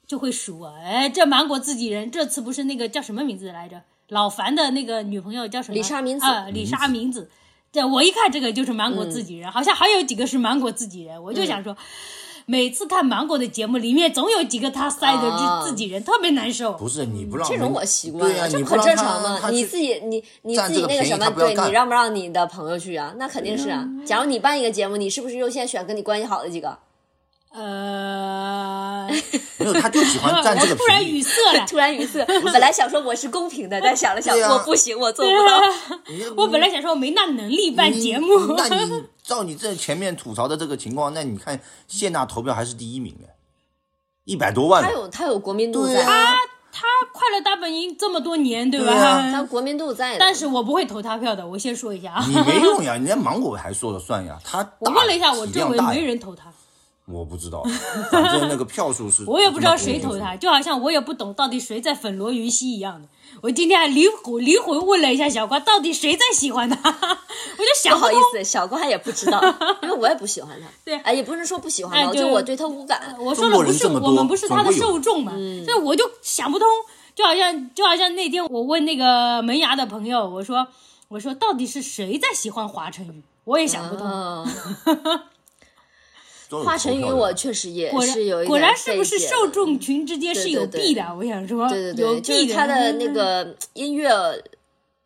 [0.07, 3.81] 就会数啊，哎，这芒果自己人，这次不是那个叫什么名字来着？
[4.07, 5.75] 老樊的那个女朋友叫什么？
[5.75, 7.29] 李莎明子啊，李莎明子。
[7.71, 11.75] 对，我一看这个就是芒果自己人，好像还有几个是芒果自己人，我就想说。
[12.45, 16.73] 每次看芒果的节目，里面总有几个他塞的就自自己人，特别难受。
[16.73, 19.49] 不是你不让这种我习惯对呀、了，这很正常嘛。
[19.49, 23.13] 你自己你你自己那个什么，对你让不让你的朋友去啊？
[23.17, 23.87] 那肯定是啊。
[24.05, 26.77] 假如你办一个节目，你是不是优先选跟你关系好的几个？
[27.53, 29.07] 呃，
[29.57, 31.05] 没有，他就喜欢占这个我 突然。
[31.05, 31.65] 语塞了。
[31.69, 35.61] 突然语塞，本来想说我是公平的，但想了想，我不行，我做不到。
[36.07, 43.35] 你我本来想说我没那能力办节目，那你照你这前面吐槽的这个情况，那你看谢娜投票还是第一名哎，
[44.25, 46.33] 一百多万，他有他有国民度在，啊，
[46.71, 48.85] 他快乐大本营这么多年，对吧？
[48.87, 52.25] 对啊他国民度在，但是我不会投他票的，我先说一下啊。
[52.27, 54.39] 你没用呀，人家芒果还说了算呀。
[54.43, 56.51] 他我问了一下，我周围没人投他，
[57.05, 57.61] 我不知道，
[58.09, 63.07] 反正那个票数是， 我也不知道谁投他，就好像我也不懂到底谁在粉罗云熙一样的。
[63.41, 66.77] 我今天还灵魂灵魂问了一下小瓜，到底谁在喜欢他？
[66.89, 69.41] 我就想通不好意思，小瓜也不知道，
[69.83, 70.67] 因为我也不喜欢他。
[70.85, 73.15] 对哎，也不是说不喜欢他，哎对就我对他无感。
[73.19, 76.65] 我说了不是我们不是他的受众嘛，嗯所以我就想不通，
[77.15, 80.65] 就好像就好像那天我问那个门牙的朋友，我说
[81.09, 83.21] 我说到底是谁在喜欢华晨宇？
[83.45, 84.07] 我也想不通。
[84.07, 84.47] 嗯，
[84.85, 85.19] 都有
[86.61, 91.15] 华晨宇我确实也果是有一果然是不是受众群之间是有对对弊的？
[91.17, 94.09] 我想说，对对对，有弊就是他的那个音乐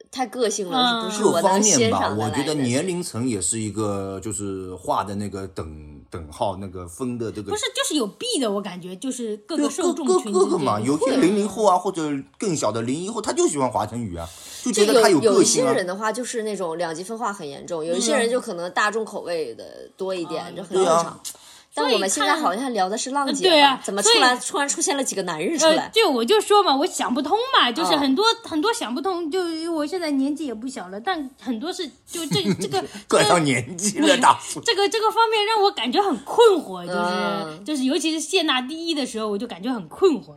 [0.10, 14.28] 太个性了，嗯不是各我能方面吧，欣赏的我觉得年龄层也是一个，就是画的那个等等号那个分的这个不是就是有弊的，我感觉就是各个各受众各群之各个嘛，有些零零后啊，或者更小的零一后，他就喜欢华晨宇啊，
[14.64, 15.74] 就就觉得他有一些个性啊。
[15.74, 21.20] 人的话，就是那种两极分化很严重，有一些人就可能大众口味的多一点，这很正对啊常。
[21.78, 25.92] 但我们现在好像聊的是浪姐吧，对啊怎么突然突然出现了几个男人出呃来，？
[25.94, 29.40] 就我就说嘛，我想不通嘛，就是哦很多、很多想不通，就
[29.72, 34.60] 我现在年纪也不小了，但很多是就这这个 怪到年纪了，大叔。
[34.62, 40.34] 这个这个方面让我感觉很困惑，就是、嗯就是尤其是谢娜第一的时候，我就感觉很困惑。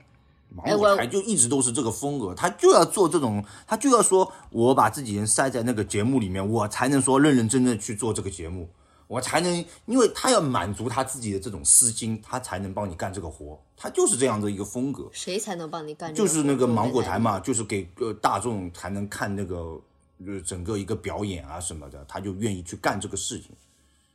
[0.52, 8.68] 芒果台就一直都是这个风格，他就要做这种，他就要说，我把自己人塞在那个节目里面，我才能说认认真真去做这个节目，
[9.10, 9.52] 我才能，
[9.86, 15.10] 因为他要满足他自己的这种私心，他才能帮你干这个活，他就是这样的一个风格。
[15.10, 16.28] 谁才能帮你干就？
[16.28, 17.32] 是那个芒果台嘛。
[17.32, 19.80] 嘛，就是给呃大众才能看那个
[20.24, 23.50] 呃整个一个表演啊什么的，他就愿意去干这个事情，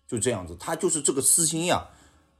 [0.08, 1.86] 就这样子，他就是这个私心呀。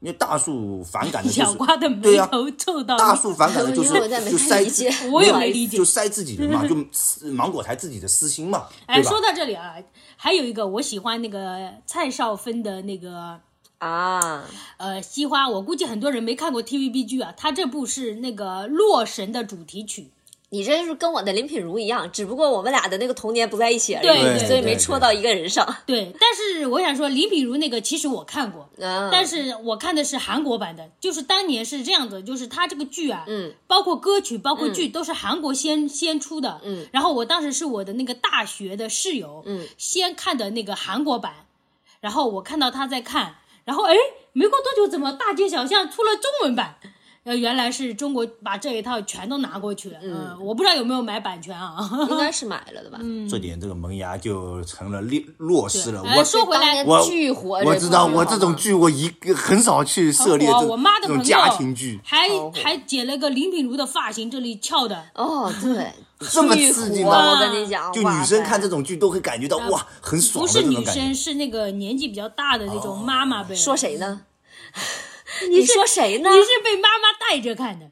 [0.00, 9.20] 因为大树反感的就是 小瓜的眉对呀、头皱到大树反感的就因为我在没是就塞我也没理解就塞自己人嘛，就私芒果台自己的私心嘛，哎，说？
[9.20, 9.74] 到这里啊，
[10.16, 13.40] 还有一个我喜欢那个蔡少芬的那个
[13.78, 14.44] 啊，
[14.76, 20.10] 呃西花，我估计很多人没看过 TVB 剧啊，他这部是那个《洛神》的主题曲。
[20.48, 25.76] 你这就是跟我的林品如一样，只不过我们俩的那个童年不在一起而已，对对所以没戳到一个人上。
[25.84, 41.46] 对，但是我想说，林品如那个其实我看过，嗯，但是我看的是韩国版的，就是当年是这样子，就是他这个剧啊，嗯，包括歌曲，包括剧、都是韩国先先出的，嗯，然后我当时是我的那个大学的室友，嗯，先看的那个韩国版，
[42.00, 43.94] 然后我看到他在看，然后哎，
[44.32, 46.78] 没过多久，怎么大街小巷出了中文版？
[47.26, 51.76] 呃，原来是中国把这一套全都拿过去了，嗯，我不知道有没有买版权啊。
[52.08, 52.98] 应该是 买了的吧？
[53.02, 56.02] 嗯这点这个萌芽就成了劣弱势了。
[56.06, 65.92] 哎我说回来我巨火，我知道，我这种剧我一个很少去涉猎这种家庭剧，还还剪了个林品如的发型，这里翘的，哦，对，
[66.30, 70.84] 这么巨刺激吗我跟你讲，就女生看这种剧都会感觉到哇，很爽不是女。
[70.84, 73.52] 生，是那个年纪比较大的那种妈妈呗。
[73.56, 74.20] 说谁呢？
[75.50, 76.36] 你说谁呢你？
[76.42, 77.86] 是被妈妈带着看的，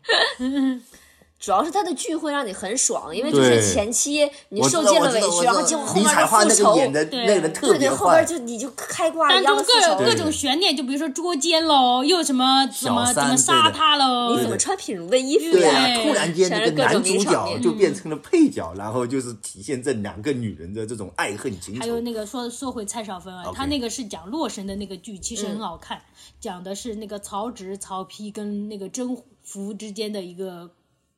[1.44, 9.98] 主要是他的剧会让你很爽，因为就是前期你受尽了委屈，然后结果后面彩花那个复仇，对那个人特对对，后边，就你就开挂了当中样的复仇。
[9.98, 15.70] 各各种悬念，就比如说捉奸喽，又什么怎么怎么杀他喽你，怎么穿品如的衣服对呀？
[15.70, 21.80] 啊，突然间那个男主角就变成了配角，然后就是体现这两个女人的这种爱恨情仇。
[21.80, 26.00] 还有那个说说回蔡少芬啊他那个是讲洛神的那个剧，其实很好看，
[26.40, 30.70] 讲的是那个曹植、曹丕跟那个甄宓之间的一个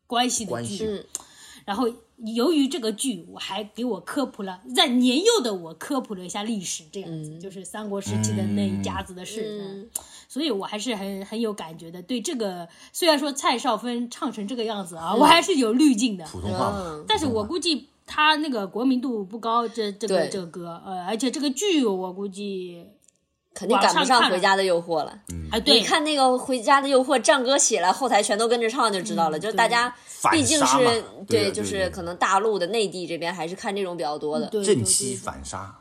[0.06, 0.50] 关系的剧。
[0.50, 1.04] 关系嗯
[1.66, 9.58] 然后由于这个剧，我还给我科普了，在年幼的我科普了一下历史，这样子、就是三国时期的那一家子的事。
[9.60, 9.90] 嗯
[10.28, 12.00] 所以我还是很很有感觉的。
[12.02, 16.24] 对这个，虽然说蔡少芬唱成这个样子啊，我还是有滤镜的。
[16.26, 16.72] 普通话
[17.08, 22.86] 但是我估计他那个国民度不高，这这个这个歌，呃，而且这个剧我估计，
[23.56, 25.18] 肯定赶不上《回家的诱惑》了。
[25.50, 29.38] 哎，对，你看那个《回家的诱惑》，战歌起来，后台全都跟着唱就知道了。
[29.38, 29.92] 就是大家
[30.30, 34.48] 毕竟是对就是可能大陆的内地这边还是看这种比较多的。
[34.62, 35.74] 正妻反杀，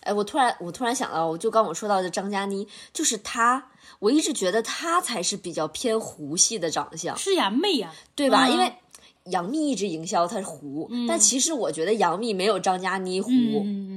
[0.00, 3.70] 哎，我突然我突然想到，我就刚我说到的张嘉倪，就是她，
[4.00, 8.46] 我一直觉得她才是比较偏胡系的长相，是呀，媚呀，对吧？
[8.46, 8.72] 嗯因为
[9.26, 13.30] 杨幂一直营销她是胡，但其实我觉得杨幂没有张嘉倪糊，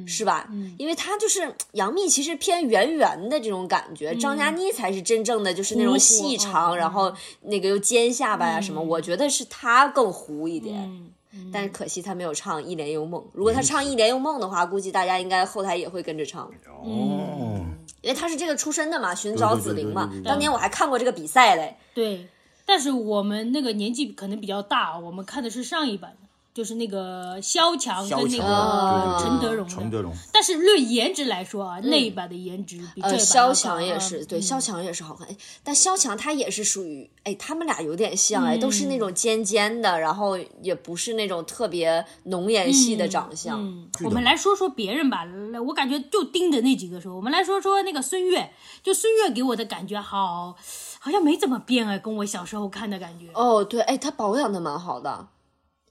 [0.08, 0.50] 是吧？
[0.78, 10.76] 因为她就是杨幂，其实偏圆圆的这种感觉，张嘉倪才是真正的就是那种细长，嗯然后那个又尖下巴呀、什么，我觉得是她更糊一点。
[10.76, 11.12] 嗯。
[11.54, 16.52] 但是可惜她没有唱《一帘幽梦》，如果她唱《一帘幽梦》的话，估计大家应该后台也会跟着唱。
[16.84, 17.64] 哦，
[18.02, 22.26] 因为她是这个出身的嘛，寻找紫菱嘛当年我还看过这个比赛嘞，对，
[22.70, 29.68] 但是我们那个年纪可能比较大，我们看的是上一版的，就是那个萧蔷跟那哦个陈德容。
[29.68, 35.28] 陈德容，但是论颜值来说啊，那一版的颜值比这版萧蔷也是，对，嗯萧蔷也是好看。
[35.28, 43.60] 哎，但萧蔷她也是属于，哎，他们俩有点像，哎，都是那嗯种尖尖的，然后也不是那种特别浓颜系的长相。
[43.62, 45.26] 嗯，我们来说说别人吧，
[45.68, 47.16] 我感觉就盯着那几个说。
[47.16, 48.52] 我们来说说那个孙悦，
[48.84, 50.56] 就孙悦给我的感觉好，
[51.00, 53.30] 好像没怎么变哎，跟我小时候看的感觉。
[53.34, 55.30] 哦，对，哎，她保养的蛮好的。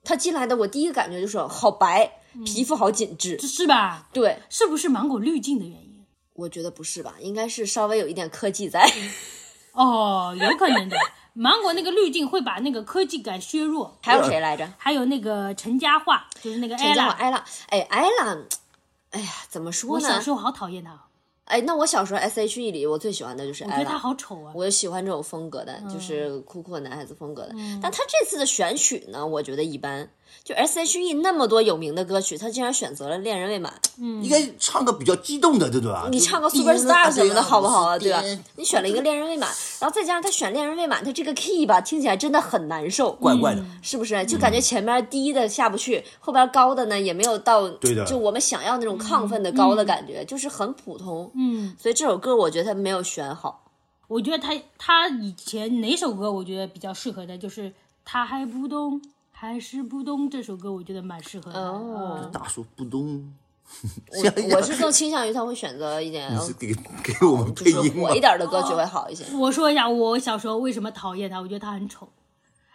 [0.04, 3.38] 她进来的我第一个感觉就是好白，嗯皮肤好紧致。
[3.40, 4.08] 是吧？
[4.14, 6.06] 对，是不是芒果滤镜的原因？
[6.34, 7.14] 我觉得不是吧？
[7.20, 8.88] 应该是稍微有一点科技在。
[9.72, 10.96] 哦，有可能的。
[11.34, 13.96] 芒果那个滤镜会把那个科技感削弱。
[14.02, 14.68] 还有谁来着？
[14.76, 18.36] 还有那个陈嘉桦，就是那个陈嘉桦 ella，艾拉，哎，艾拉，
[19.10, 20.06] 哎呀，怎么说呢？
[20.08, 21.00] 我小时候好讨厌她，
[21.48, 23.98] 哎，那我小时候 S H E 里我最喜欢的就是我觉得他。
[23.98, 24.52] 好丑啊。
[24.54, 27.54] 我喜欢这种风格的，嗯就是酷酷的男孩子风格的。
[27.82, 30.08] 但他这次的选曲呢，我觉得一般。
[30.44, 33.72] 就 S H E 那么多有名的歌曲，他竟然选择了《恋人未满》。
[34.00, 36.10] 嗯应该唱个比较激动的，对不对？
[36.10, 37.98] 你唱个 Super Star 什么的好不好啊？
[37.98, 38.22] 对吧？
[38.56, 43.12] 你选了一个《恋人未满》，然后再加上他选《恋人未满》，他这个 key 吧，听起来真的很难受。
[43.12, 43.64] 怪怪的。
[43.82, 44.24] 是不是？
[44.26, 51.30] 就感觉前面低的下不去，后边高的呢也没有到，对的就我们想要那种亢奋的高的感觉，就是很普通。
[51.34, 53.64] 嗯，所以这首歌我觉得他没有选好。
[54.06, 57.72] 我觉得他他以前哪首歌我觉得比较适合的，就是
[58.04, 59.00] 他还不懂，
[59.40, 62.30] 还是不懂这首歌，我觉得蛮适合的。
[62.32, 63.32] 大叔不懂，
[64.10, 64.18] 我
[64.56, 66.74] 我是更倾向于他会选择一点，你是给
[67.04, 68.16] 给我们配音吗火？
[68.16, 69.24] 一点的歌曲会好一些。
[69.38, 72.08] 我说一下，我小时候为什么讨厌他，我觉得他很丑，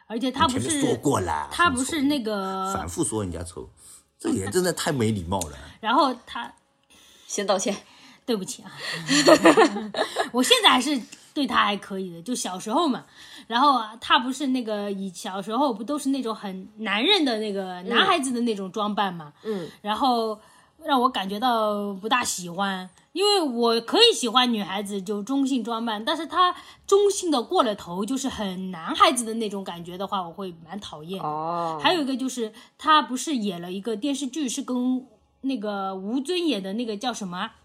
[0.07, 3.69] 而且他不是前面说过了，他不是那个反，复说人家丑，
[4.17, 5.57] 这也真的太没礼貌了。
[5.81, 6.53] 然后他
[7.27, 7.75] 先道歉。
[8.25, 8.71] 对不起啊，
[10.31, 10.97] 我现在还是
[11.33, 13.03] 对他还可以的，就小时候嘛。
[13.47, 20.39] 然后啊他不是那个以小时候不都是那种很男人的那个男孩子的那种装扮嘛，嗯，然后
[20.83, 26.53] 让我感觉到不大喜欢，因为我可以喜欢女孩子就中性装扮，但是他
[26.85, 31.21] 中性的过了头，就是很男孩子的那种感觉的话，我会蛮讨厌。
[31.21, 35.05] 哦，还有一个就是他不是演了一个电视剧，是跟
[35.41, 37.55] 那个吴尊演的那个叫什么啊？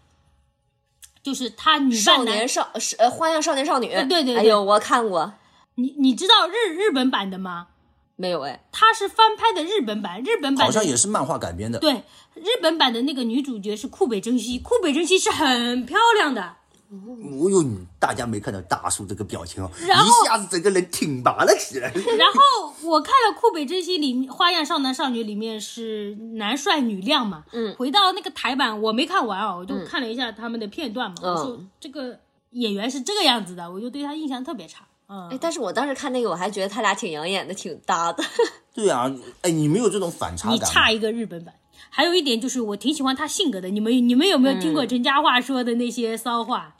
[1.21, 3.87] 就是他女少扮男年少是呃花样少年少女。
[3.87, 5.33] 对对对哎呦，我看过，
[5.79, 7.67] 你你知道日日本版的吗？
[8.15, 8.65] 没有哎？
[8.71, 11.79] 它是翻拍的日本版，日本版好像也是漫画改编的。
[11.79, 12.03] 对，
[12.35, 16.57] 日本版的那个女主角是库北真希，库北真希是很漂亮的，
[16.91, 17.63] 哦哟
[17.97, 21.89] 大家没看到大叔这个表情哦，然后一下子整个人挺拔了起来。
[22.17, 32.19] 然后我看了库北真希里《花样少男少女》里面是男帅女靓嘛，嗯，回到那个台版我没看完哦，我就看了一下他们的片段嘛，嗯我说这个
[32.51, 38.23] 演员是这个样子的，我就对他印象特别差，嗯哎，，但是我当时看那个，我还觉得他俩挺养眼的，挺搭的。
[38.73, 40.73] 对啊，哎，你没有这种反差你感你？
[40.73, 41.53] 差一个日本版。
[41.89, 43.69] 还有一点就是，我挺喜欢他性格的。
[43.69, 46.75] 你们你们有没有听过陈嘉桦说的那些骚话？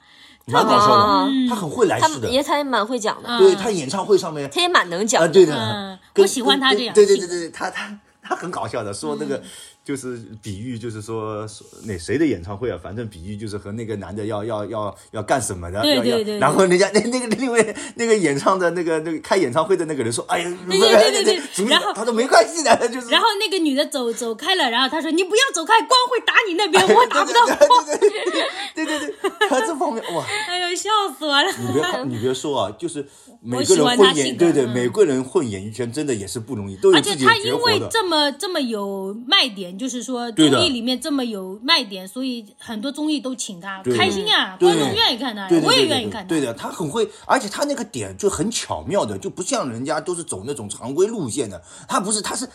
[0.45, 2.29] 蛮搞笑他很会来他事的。
[2.29, 5.33] 也他也蛮会讲的，对他演唱会上面他也蛮能讲啊，的。
[5.33, 9.41] 对的，嗯我喜欢他这样对对对对，他他他很搞笑的，说那个
[9.89, 27.83] 就是比喻，就是说说那谁的演唱会啊，反正比喻就是和那个男的要要要要干什么的，对对对然后人家那那个另外那个演唱的那个那个开演唱会的那个人说，哎呀，对对对对怎么然后他说没关系的，就是然后那个女的走走开了，然后他说：“你不要走开，光会打你那边，我打不到 光。
[27.87, 31.49] 对对对对对对，他这方面哇。”哎呦，笑死我了！
[31.57, 33.03] 你别，你别说啊，就是
[33.41, 37.81] 每个人混演，对对，嗯每个人混演艺圈真的也是不容易，都有而且他自己的绝因为。
[37.89, 46.27] 这么这么有卖点，就是说综艺里面这么有卖点，所以很多综艺都请他，开心啊，观众愿意看他，我也愿意看他。
[46.27, 52.47] 对的，他很会，而且他那个点就很巧妙的，就不像人家都是走那种常规路线的，他不是，他是。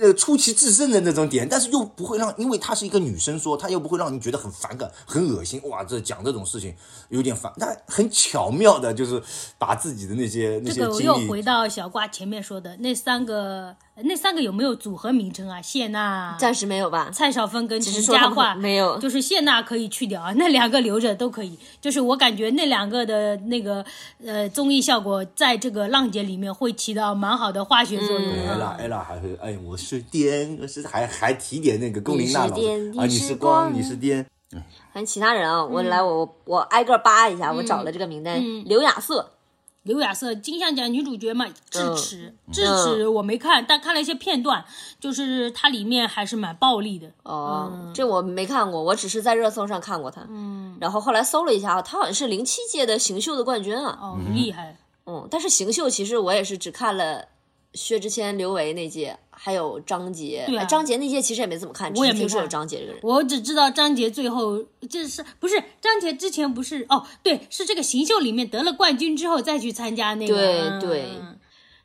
[0.00, 5.62] 呃，出奇制胜的那种点，但是又不会让，因为她是一个女生说，她又不会让你觉得很反感、很恶心。
[5.68, 6.74] 哇，这讲这种事情
[7.08, 9.22] 有点烦，但很巧妙的，就是
[9.58, 15.60] 把自己的那些那些这个我又，回到小瓜前面说的那三个，那三个有没有组合名称啊？
[15.60, 17.10] 谢娜、暂时没有吧？
[17.12, 21.58] 蔡少芬跟陈是说他们嘉桦没有就是谢娜可以去掉啊，那两个留着都可以。
[21.80, 23.84] 就是我感觉那两个的那个
[24.24, 28.32] 呃综艺效果，在这个浪姐里面会起到蛮好的化学作用。
[28.48, 39.32] 艾拉啊艾拉还会哎，我是电，我是还还提点那个龚琳娜老你是啊，你你是是光，你是电，反正其他人啊，嗯我来我我挨个扒一下，我找了这个名单，刘亚瑟，
[39.84, 44.62] 刘亚瑟金像奖女主角嘛，智嗯齿，智齿我没看，但看了一些片段，
[45.00, 47.10] 就是它里面还是蛮暴力的。
[47.22, 50.26] 哦，嗯这我没看过，我只是在热搜上看过他。
[50.28, 53.98] 嗯，然后后来搜了一下，他好像是零七届的行秀的冠军啊。
[54.00, 54.76] 哦，厉害。
[55.06, 57.26] 嗯，但是行秀其实我也是只看了
[57.74, 60.44] 薛之谦、刘维那届，还有张杰。
[60.46, 63.00] 对张杰那届其实也没怎么看，只我也没是听说有张杰这个人。
[63.02, 71.04] 我只知道张杰最后就是不是张杰之前不是哦，对，是这个行秀里面得了冠军之后再去参加那个，对嗯对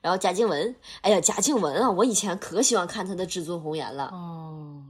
[0.02, 4.06] 然后贾静雯，哎呀，贾静雯啊，我以前可喜欢看她的《至尊红颜》了。
[4.14, 4.84] 哦，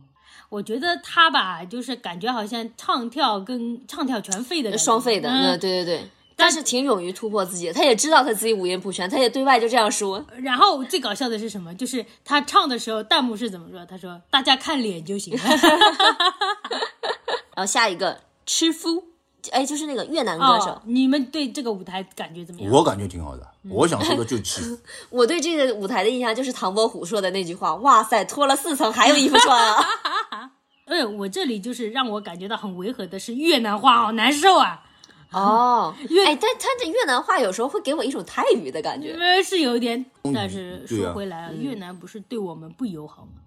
[0.50, 6.10] 我觉得他吧，就是感觉好像唱跳跟唱跳全废的双废的，嗯，嗯，对对对。
[6.36, 10.24] 但是挺勇于突破自己的，他也知道他自己五音不全，他也对外就这样说。
[10.44, 11.74] 然后最搞笑的是什么？
[11.76, 13.86] 就是他唱的时候，弹幕是怎么说？
[13.86, 15.44] 他说：“大家看脸就行了。
[17.56, 19.06] 然后下一个吃夫，
[19.52, 20.72] 哎，就是那个越南歌手。
[20.72, 22.70] 哦，你们对这个舞台感觉怎么样？
[22.70, 24.78] 我感觉挺好的，我想说的就吃。
[25.10, 29.86] 我对这个舞台的印象就是唐伯虎说的那句话：“哇塞，脱了四层还有衣服穿啊
[30.86, 34.82] 哎，我这里就是让我感觉到很违和的是越南话，好难受啊！！”
[35.40, 39.14] 哦， 越哎，但他这越南话有时候会给我一种泰语的感觉。
[39.20, 43.42] 呃，是有点，但是说回来啊，越南不是对我们不友好吗？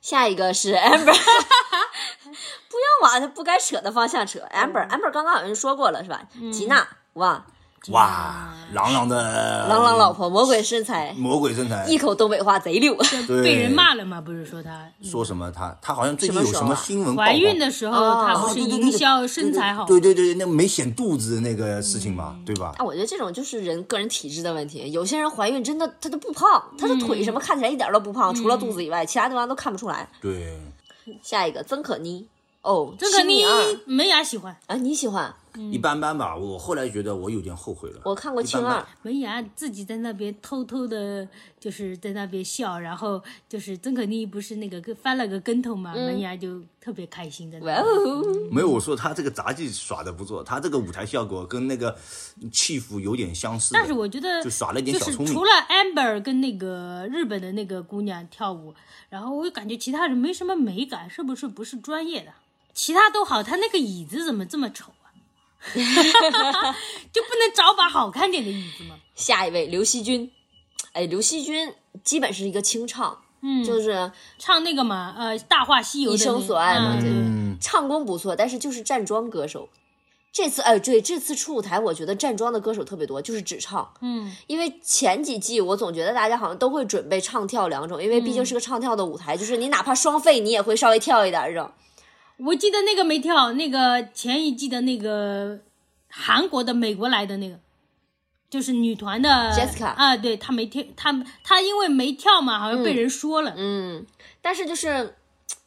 [0.00, 1.04] 下一个是 Amber，
[2.68, 4.40] 不要往他不该扯的方向扯。
[4.52, 6.22] Amber，Amber 刚刚好像说过了是吧？
[6.52, 7.46] 吉娜，哇，
[7.88, 11.84] 哇，朗朗的朗朗老婆，魔鬼身材，魔鬼身材。
[11.88, 12.96] 一，口东北话贼溜。
[13.26, 13.42] 对。
[13.42, 14.20] 被人骂了吗？
[14.20, 14.88] 不是说他？
[15.02, 15.50] 说什么？
[15.50, 22.72] 他他好像最近有什么新闻怀孕的时候，哦他不是营销身材好，对对对，那没显肚子那个事情嘛，对吧？
[22.78, 24.88] 啊，我觉得这种就是人个人体质的问题。
[24.92, 30.08] 有些人怀孕真的他都不胖，他的腿什么看起来一点都不胖，除了肚子以外，其他地方都看不出来。
[30.20, 30.56] 对，
[31.20, 32.24] 下一个曾可妮，
[32.62, 33.80] 哦，这个你青你二。
[33.86, 35.34] 门牙喜欢，啊，你喜欢？
[35.70, 36.36] 一般般吧。
[36.36, 38.00] 我后来觉得我有点后悔了。
[38.04, 41.26] 我看过青二，门牙自己在那边偷偷的，
[41.60, 47.58] 就是在那边笑，然后就是曾可妮不是那个跟翻了个跟头嘛，门牙就特别开心的。
[47.58, 51.96] 嗯哇哦，没有，我说他这个杂技耍的不错，他这个舞台效果跟那个
[52.50, 53.74] 气氛有点相似。
[53.74, 58.74] 但是我觉得就耍了一点小聪明除了 Amber 跟那个日本的那个姑娘跳舞，
[59.08, 62.32] 然后我就感觉其他人没什么美感，是不是不是专业的？
[62.74, 65.01] 其他都好，他那个椅子怎么这么丑啊？
[67.12, 68.96] 就不能找把好看点的椅子吗？
[69.14, 70.30] 下一位刘惜君，
[70.92, 79.68] 哎，刘惜君基本是一个清唱，嗯，就是唱那个嘛，呃，《大话西游》一生所爱嘛，嗯对嗯，唱功不错，但是就是站桩歌手。
[80.32, 83.92] 这次哎，对，这次出舞台，我觉得站桩的歌手特别多，就是只唱。
[84.00, 91.70] 嗯，因为前几季我总觉得大家好像都会准备唱跳两种，因为毕竟是个唱跳的舞台，就是你哪怕双废，你也会稍微跳一点儿这种。
[92.38, 95.60] 我记得那个没跳，那个前一季的那个
[96.08, 97.58] 韩国的、美国来的那个，
[98.50, 101.12] 就是女团的 Jessica 啊，对她没跳，她
[101.44, 103.54] 她因为没跳嘛，好像被人说了。
[103.56, 104.04] 嗯，
[104.40, 105.14] 但是就是，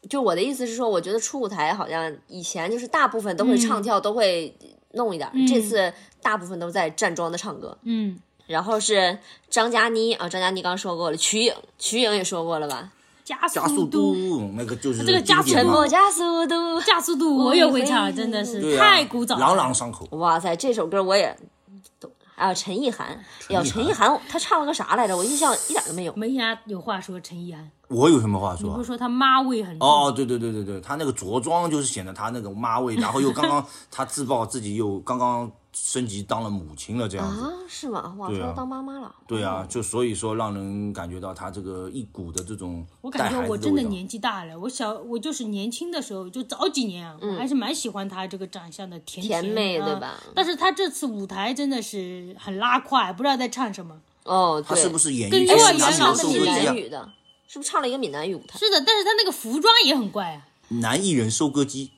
[0.10, 4.54] 就我的意思是说，我觉得初舞台好像以前就是大部分都会唱跳，都会
[4.94, 7.78] 弄一点儿，这次大部分都在站桩的唱歌。
[7.84, 9.18] 嗯，然后是
[9.50, 12.92] 张嘉倪啊，张嘉倪刚说过了，瞿颖，瞿颖也说过了吧？
[13.26, 16.80] 加加速度，那个就是这个加经典嘛沉默加速度。
[16.82, 19.42] 加速度，我也会唱，真的是啊太古早了。
[19.42, 20.08] 朗朗上口。
[20.12, 21.36] 哇塞，这首歌我也
[22.00, 22.12] 懂。
[22.36, 23.08] 还有陈意涵，
[23.50, 25.18] 哎呀，陈意涵她唱了个啥来着？
[25.18, 26.14] 我印象一点都没有。
[26.16, 28.86] 门牙有话说，陈意涵，我有什么话说不是？
[28.86, 29.88] 说她妈味很重？
[29.88, 37.42] 哦，对对对对对，他那个着装就是显得他那个妈味，然后又刚刚他自曝自己又刚刚升级当了母亲了，这样子。
[37.42, 38.16] 啊，是吗？
[38.18, 39.14] 哇，她要当妈妈了。
[39.28, 43.58] 对啊，就所以说让人感觉到他这个一股的这种我感觉我。
[43.58, 53.96] 真的年纪大了，我小我就是年轻的时候，就早几年啊，我还是蛮喜欢她这个长相的，甜嗯甜美啊对吧但是她这次舞台真的是很拉胯，不知道在唱什么。
[54.24, 56.64] 哦，对，他是不是演跟绎幼儿园老跟南唱的闽师一收割机啊？
[56.66, 57.10] 南语的？
[57.56, 58.60] 是不是唱了一个闽南语舞台？
[58.60, 60.46] 是的，但是他那个服装也很怪啊。
[60.68, 61.92] 男艺人收割机，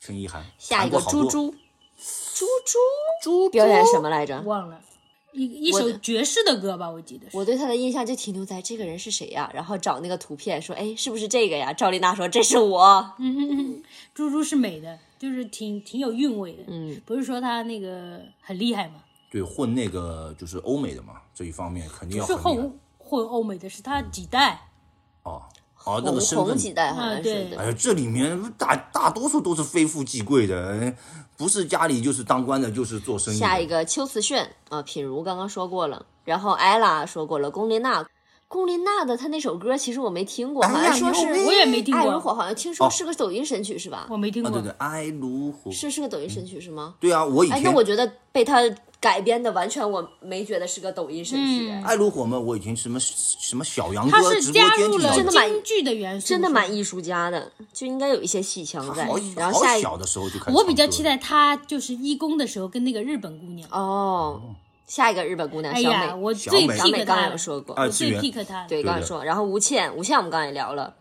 [0.00, 0.46] 陈意涵。
[0.58, 2.78] 下一个猪猪，猪猪
[3.20, 4.40] 猪表演什么来着？
[4.42, 4.80] 忘了，
[5.32, 7.36] 一一首爵士的歌吧，我记得是。
[7.36, 9.50] 我对他的印象就停留在这个人是谁呀？
[9.52, 11.72] 然后找那个图片说，哎，是不是这个呀？
[11.72, 13.12] 赵丽娜说这是我。
[13.18, 13.82] 嗯
[14.14, 16.62] 猪猪是美的，就是挺挺有韵味的。
[16.68, 22.78] 嗯，不是说他那个很厉害嘛，对混那个就是欧美的嘛，这一方面肯定要很厉害混
[23.10, 24.68] 混欧美的，是他几代
[25.24, 25.42] 哦
[25.84, 30.94] 哦，那红个身份红几代好像是哎呀，这里面大大多数都是非富即贵的，
[31.36, 33.36] 不是家里就是当官的，就是做生意。
[33.36, 38.06] 下一个秋瓷炫啊，品如刚刚说过了，然后艾拉说过了，龚琳娜，
[38.46, 43.98] 龚琳娜的她那首歌其实我没听过，好像说是我也没听过爱如火，好像听说是个抖音神曲是吧？
[43.98, 44.52] 啊，我没听过。
[44.52, 45.72] 对对，爱如火。
[45.72, 46.94] 是是个抖音神曲是吗？
[47.00, 48.60] 对啊，我以哎，前那我觉得被他
[49.00, 51.82] 改编的完全我没觉得是个抖音神曲，嗯。
[51.82, 59.06] 爱如火嘛，我以前什么什么小杨她哥直播是加入了间听到的真的蛮京剧的元素，真的是吧蛮艺术家的，就应该有一些戏腔在。
[59.06, 59.16] 好。
[59.34, 60.56] 然后下一好小的时候就开始。
[60.56, 61.00] 我比较期。
[61.00, 64.38] 待他就是义工的时候跟那个日本姑娘，哦，
[64.86, 66.76] 下一个日本姑娘小美，我最小美。
[66.76, 68.68] 小美 pick 刚她了，才有说过，我最 pick 她了。
[68.68, 70.94] 对，刚才的说，然后吴倩，吴倩我们刚才也聊了，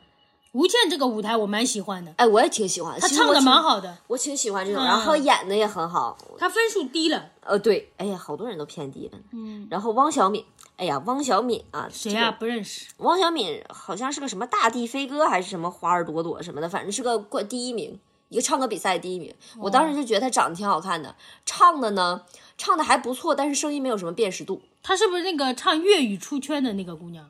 [0.54, 6.18] 吴倩这个舞台我蛮喜欢的，哎，我也挺喜欢，她唱的蛮好的，我挺喜欢这种，嗯然后演的也很好。
[6.40, 7.30] 她分数低了。
[7.42, 9.20] 呃，对，哎呀，好多人都偏低了。
[9.32, 10.44] 嗯，然后汪小敏，
[10.78, 12.88] 哎呀，汪小敏啊，谁呀、不认识。
[12.98, 19.34] 汪小敏好像是个什么大地飞歌还是什么花儿朵朵什么的，反正是个冠第一名，一个唱歌比赛第一名。
[19.60, 22.24] 我当时就觉得她长得挺好看的，唱的呢
[22.58, 24.64] 唱的还不错，但是声音没有什么辨识度。
[24.82, 27.30] 她是不是那个唱粤语出圈的那个姑娘？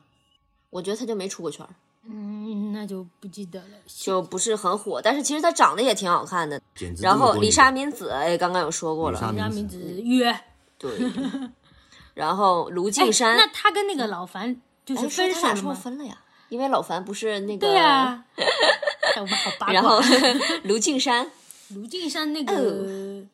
[0.70, 1.74] 我觉得她就没出过圈儿，
[2.12, 3.76] 嗯，那就不记得了。
[3.86, 5.00] 就不是很火。
[5.02, 6.60] 但是其实她长得也挺好看的。
[7.00, 10.40] 然后李莎明敏子，哎，刚刚有说过了，李莎敏人家名字约。
[10.78, 10.90] 对。
[12.14, 19.72] 然后卢哎靖姗，那他跟那个老樊就是分手了分了呀，因为老樊不是那个对呀、 哎，我们好八卦。
[19.72, 20.00] 然后
[20.64, 21.26] 卢靖姗，
[21.74, 23.26] 卢靖姗那个哦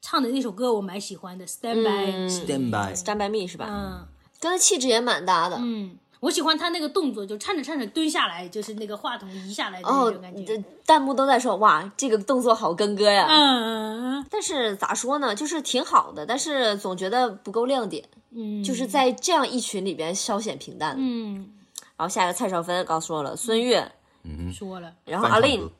[0.00, 2.12] 唱的那首歌我蛮喜欢的，《Stand by》。
[2.30, 3.66] Stand by，Stand by me 是吧？
[3.68, 4.06] 嗯
[4.38, 5.56] 跟他气质也蛮搭的。
[5.60, 10.44] 嗯，我喜欢他那个动作，就颤着颤着蹲下来，就是那个话筒移下来的那哦种感，觉。
[10.44, 13.26] 这弹幕都在说哇，这个动作好跟哥呀。
[13.28, 20.94] 嗯但是咋说呢，就是挺好的，但是总觉得不够亮点，嗯，就是在这样一群里边稍显平淡。
[20.98, 21.50] 嗯
[21.96, 23.90] 然后下一个蔡少芬刚说了，孙悦，
[24.24, 25.70] 嗯说了，然后阿令，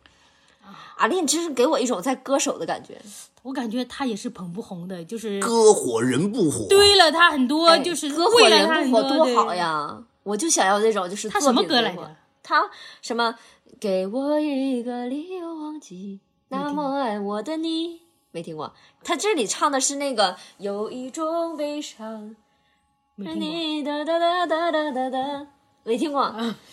[0.96, 2.98] 阿令真是给我一种在歌手的感觉。
[3.42, 10.02] 我感觉他也是捧不红的，就是歌火人不火，堆了他很多，就是哎歌火人她很多不火多好对呀！
[10.22, 12.16] 我就想要这种，就是他什么歌来着？
[12.42, 12.70] 他
[13.02, 13.34] 什么？
[13.78, 18.74] 给我一个理由忘记那么爱我的你，没听过。
[19.02, 22.34] 他这里唱的是那个有一种悲伤，
[23.14, 25.46] 没听过，你哒哒哒哒哒哒哒，
[25.84, 26.30] 没听过。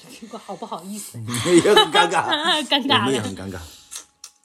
[0.10, 1.18] 听过好不好意思？
[1.20, 2.28] 也很尴尬，
[2.68, 3.34] 尴尬了们也很。
[3.38, 3.60] 尴尬，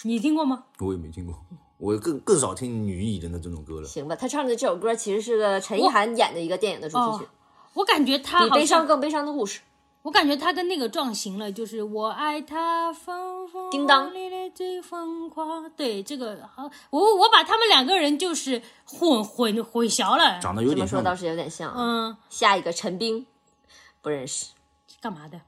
[0.03, 0.65] 你听过吗？
[0.79, 1.35] 我也没听过，
[1.79, 3.89] 我更更少听女艺人的这种歌了。
[3.89, 7.29] 行吧，他唱的这首歌其实是个陈意涵演的一个电影的主题曲哦，
[7.75, 9.61] 我感觉他比好像，悲伤更悲伤的故事。
[10.03, 15.71] 我感觉他跟那个撞型了，就是我爱他疯疯叮当烈烈最疯狂。
[15.77, 20.41] 对，这个好，我我把他们两个人就是混混混淆了。
[20.41, 21.73] 长得有点像，这么说倒是有点像。
[21.77, 23.25] 嗯，下一个陈冰，
[24.01, 24.47] 不认识，
[25.01, 25.41] 干嘛的？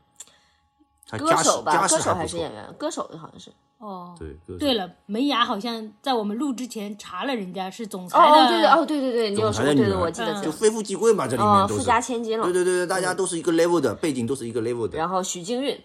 [1.19, 2.73] 歌手吧，歌手还是演员？
[2.75, 3.53] 歌手好像是。
[3.85, 10.43] 哦，对，对了，门牙好像在我们录之前查了人家是总裁的，哦哦，对对哦，对对对，你有说对对，的我记得。
[10.43, 11.81] 就非富即贵嘛，这里哦，面都是。
[11.81, 12.53] 富家千金了对。
[12.55, 14.97] 对对对，大家都是一个 level 的，背景都是一个 level 的。
[14.97, 15.79] 然后许静韵，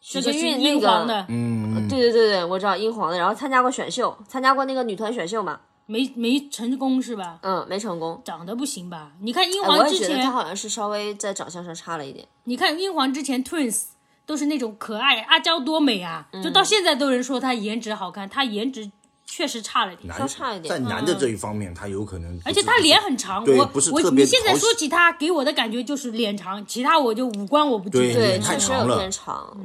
[0.00, 7.38] 许静韵那个，英皇的，嗯，对对对对，我知道英皇的，然后参加过选秀，参加过那个女团选秀嘛，没没成功是吧？
[7.42, 8.20] 嗯，没成功。
[8.24, 9.12] 长得不行吧？
[9.20, 12.26] 你看英皇之也觉得她前，好像是稍微在长相上差了一点。
[12.44, 13.84] 你看英皇之前 Twins
[14.28, 16.42] 都是那种可爱阿娇多美啊，嗯。
[16.42, 18.90] 就到现在都有人说她颜值好看，她颜值
[19.24, 20.06] 确实差了点。
[20.06, 20.68] 男稍差一点。
[20.68, 28.20] 在男的这一方面，他有可能，而且她脸很长，对我我不是特别你现在说起她，给我的感觉就是脸长，其他我就五官我不记对得。
[28.20, 28.86] 对，太确实长。
[28.86, 29.56] 了有点长。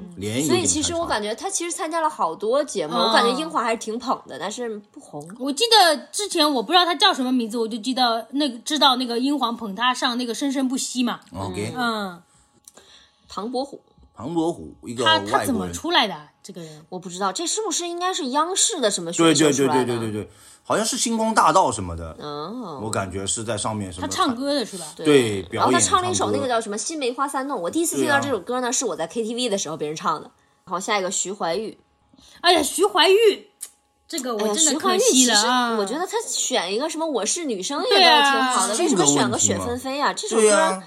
[0.47, 3.07] 所以其实我感觉她其实参加了好多节目，嗯。
[3.07, 5.21] 我感觉英皇还是挺捧的，但是不红。
[5.39, 12.21] 我记得之前我不知道她叫什么名字，我就记得那个知道那个英皇捧她上那个《生生不息》嘛，OK，嗯，
[13.27, 13.81] 唐伯虎，
[14.15, 16.85] 庞伯虎一个他他怎么出来的啊这个人？
[16.89, 19.85] 我不知道这是不是应该是央视的什么对选秀对对？
[19.85, 20.29] 对对对对，
[20.63, 24.85] 好像是星光大道什么的，嗯，我感觉是在上面什么他唱歌的是吧？
[24.95, 30.29] 对然后他唱了一首那个叫什么《新梅花三弄》，我第一次听到这首歌呢，是我在 KTV 的时候别人唱的。
[30.65, 31.77] 好，下一个徐怀钰，
[32.41, 33.47] 哎呀，徐怀钰，
[34.07, 35.75] 这个我真的徐怀钰可惜其实了啊！
[35.77, 40.13] 我觉得他选一个什么《我是女生》也对啊都挺好的，为什么选个雪纷飞啊？
[40.13, 40.83] 这首歌，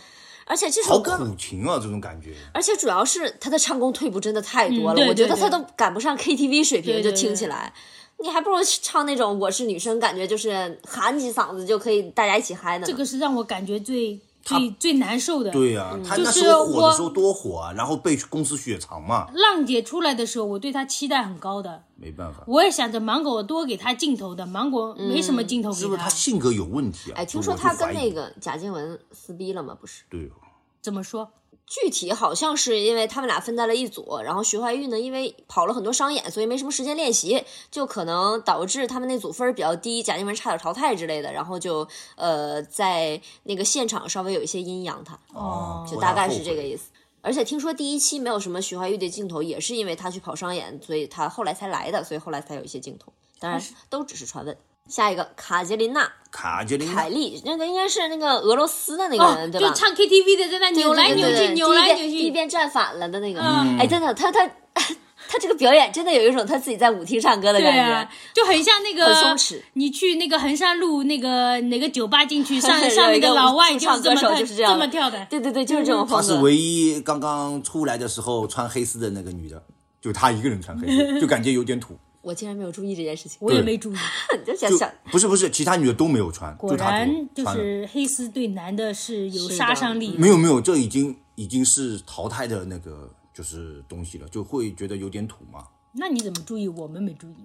[0.46, 2.34] 而且这首歌，苦情啊，这种感觉。
[2.54, 7.72] 而且主要是他的唱功退步真的太多了，嗯对我觉得对他都赶不上 KTV 水平，就对对对听起来。
[8.18, 12.86] 你还不如唱那种《我是女生》，感觉就是喊几嗓子就可以大家一起嗨的呢。
[12.86, 15.50] 这个是让我感觉最最最难受的。
[15.50, 26.08] 对呀，他那就是时候火我的时候多火啊，然后被公司雪藏嘛，浪姐出来的时候，我对她期待很高的，没办法，我也想着芒果多给她镜头的，芒果没什么镜头给她是不是她。
[26.08, 27.14] 性格有问题啊？
[27.16, 29.76] 哎，听说她跟那个贾静雯撕逼了吗？
[29.80, 30.04] 不是。
[30.08, 30.38] 对哦，
[30.80, 31.30] 怎么说？
[31.66, 46.90] 具体好像是因为他们俩分在了一组，然后徐怀钰呢，因为跑了很多商演，所以没什么时间练习，就可能导致他们那组分比较低，贾静雯差点淘汰之类的，然后就呃在那个现场稍微有一些阴阳他，哦，就大概是这个意思。
[47.20, 53.12] 而且听说第一期没有什么徐怀钰的镜头，也是因为他去跑商演，所以他后来才来的，所以后来才有一些镜头。
[53.40, 53.60] 当然
[53.90, 54.56] 都只是传闻。
[54.88, 59.68] 下一个卡捷琳娜卡捷琳娜凯莉，那个应该是那个俄罗斯的那个哦人，，对吧？
[59.68, 62.30] 就唱 KTV 的，在那扭来扭去，扭来扭去一遍第一。
[62.30, 63.40] 遍站反了的那个。
[63.40, 64.46] 嗯哎，真的，他他
[65.28, 75.26] 他这个表演真的有一种他自己在舞厅唱歌的感觉，，就很像那个很松弛你去那个衡山路那个哪个酒吧进去， 上上那一个老外就是这么唱歌手跳就是这样这么跳的。
[75.28, 76.22] 对对对，就是这种风格。
[76.22, 79.60] 她是唯一刚刚出来的时候穿黑丝的那个女的，
[80.00, 81.96] 就她一个人穿黑丝，就感觉有点土。
[82.26, 83.96] 我竟然没有注意这件事情，我也没注意，
[84.44, 87.44] 就 就想想，不是不是，其他女的都没有穿，果然就。
[87.52, 90.16] 是黑丝对男的是有杀伤力。
[90.18, 95.68] 没有没有，这已经已经是淘汰的那个就是东西了，就会觉得有点土嘛。
[95.92, 96.66] 那你怎么注意？
[96.66, 97.36] 我们没注意。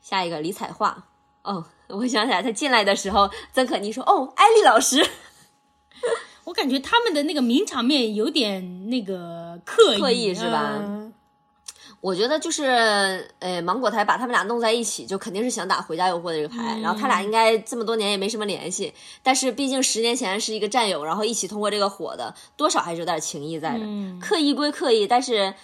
[0.00, 1.04] 下一个李彩桦。
[1.42, 5.06] 哦，我想起来，他进来的时候，曾可妮说：“哦，艾丽老师。
[6.44, 11.01] 我感觉他们的那个名场面有点那个刻意，刻意是吧嗯”
[12.02, 16.76] 我觉得就是，呃，芒果台把他们俩弄在一起，就肯定是想打回家诱惑的这个牌。
[16.82, 18.92] 然后他俩应该这么多年也没什么联系，
[19.22, 23.86] 但是毕竟十年前是一个战友，然后一起通过这个火的，多少还是有点情谊在的。
[24.20, 25.54] 刻意归刻意，但是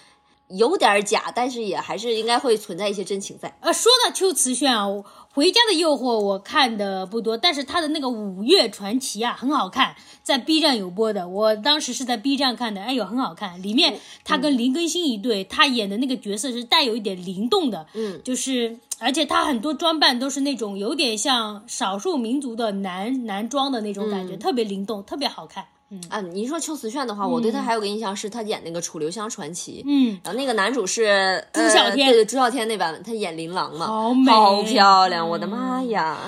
[0.46, 3.58] 有点假，但是也还是应该会存在一些真情在。
[3.60, 5.04] 呃，说到秋瓷炫啊，我
[5.38, 25.64] 回家的诱惑我看的不多，但是他的那个《五岳传奇》啊很好看，在 B 站有播的，我当时是在 B 站看的，哎呦很好看，里面他跟林更新一对，他演的那个角色是带有一点灵动的，嗯，就是而且他很多装扮都是那种有点像少数民族的男男装的那种感觉，特别灵动，特别好看。
[26.10, 36.18] 啊，你说秋瓷炫的话，我对他还有个印象是他演那个《楚留香传奇》，嗯，然后那个男主是朱孝天呃对对，朱孝天那版本，他演琳琅嘛，好美好漂亮，我的妈呀！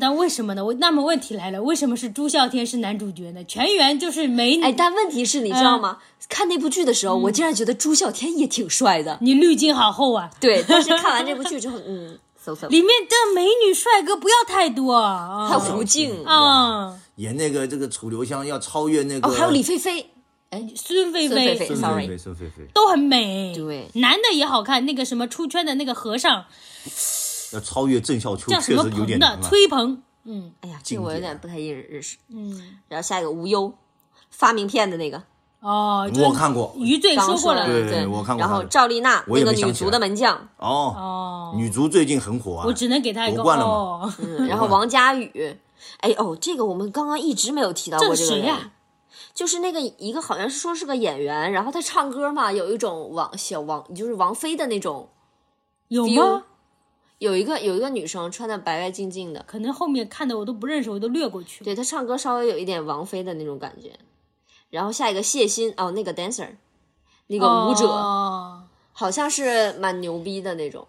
[0.00, 0.64] 但为什么呢？
[0.64, 3.44] 我那么问题来了，为什么是朱孝天是男主角呢？
[3.44, 5.98] 全员就是美女，哎，但问题是，你知道吗？
[6.28, 9.18] 看那部剧的时候，我竟然觉得朱孝天也挺帅的。
[9.20, 10.30] 你滤镜好厚啊。
[10.40, 12.18] 对，但是看完这部剧之后，嗯
[12.68, 15.48] 里面的美女帅哥不要太多啊！
[15.48, 20.10] 还有胡静，啊，演那个这个楚留香要超越那个哦，还有李菲菲，
[20.76, 22.64] 孙菲孙菲菲孙 sorry 菲菲，孙菲菲。
[22.74, 23.54] 都很美。
[23.54, 23.88] 对。
[23.94, 26.44] 男的也好看，那个什么出圈的那个和尚。
[27.52, 29.06] 要超越郑孝秋，叫什确实有么鹏的？
[29.06, 29.40] 点难。
[29.42, 32.16] 崔鹏，嗯哎呀，这个我有点不太认认识。
[32.28, 33.72] 嗯，然后下一个无忧，
[34.30, 35.22] 发名片的那个，
[35.64, 36.74] 哦，我看过。
[36.76, 44.14] 余罪说过了，对对我看过然后赵丽娜那个女足的门将，哦，哦，女足最近很火啊，我只能给她一个夺冠了。
[44.18, 45.56] 嗯，然后王佳宇，
[46.00, 48.40] 哎哦，这个我们刚刚一直没有提到过这个人。
[48.42, 48.72] 这是谁呀？
[49.32, 55.08] 就是那个一个好像是说是个演员，然后他唱歌嘛，有一种王小王，就是王菲的那种
[55.88, 56.42] 有吗？
[57.20, 61.64] 有一个有一个女生穿的白白净净的，可能后面看的我都不认识，我都略过去了。
[61.64, 63.90] 对她唱歌稍微有一点王菲的那种感觉。
[64.74, 66.48] 然后下一个谢欣哦，那个 dancer，
[67.28, 68.64] 那个舞者、哦。
[68.92, 70.86] 好像是蛮牛逼的那种，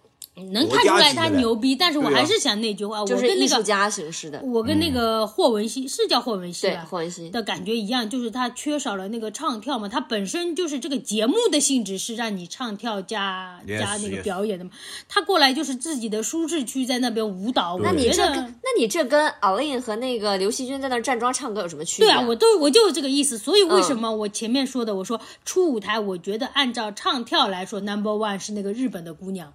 [0.52, 6.86] 能看出来他牛逼，但是我还是想那句话，我就是跟那个艺术家形式的，我跟那个霍汶希是叫霍文熙对吧？
[6.90, 7.30] 霍文熙。
[7.30, 9.88] 的感觉一样，就是他缺少了那个唱跳嘛。
[9.88, 14.72] 他本身就是这个节目的性质是让你唱跳加 Yes, 加那个表演的嘛。
[15.08, 17.80] 他过来就是自己的舒适区，在那边舞蹈。
[17.82, 22.10] 那我觉得你这跟那你这跟 Alin 和那个刘惜君在那站桩唱歌有什么区别？
[22.10, 23.38] 对啊，我都我就是这个意思。
[23.38, 29.54] 所以为嗯什么我前面说的，我说初舞台，我觉得按照唱跳来说，Number One 是那个日本的姑娘，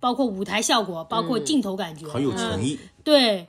[0.00, 2.78] 包括舞台效果，包括嗯镜头感觉，很有诚意。
[3.04, 3.46] 对，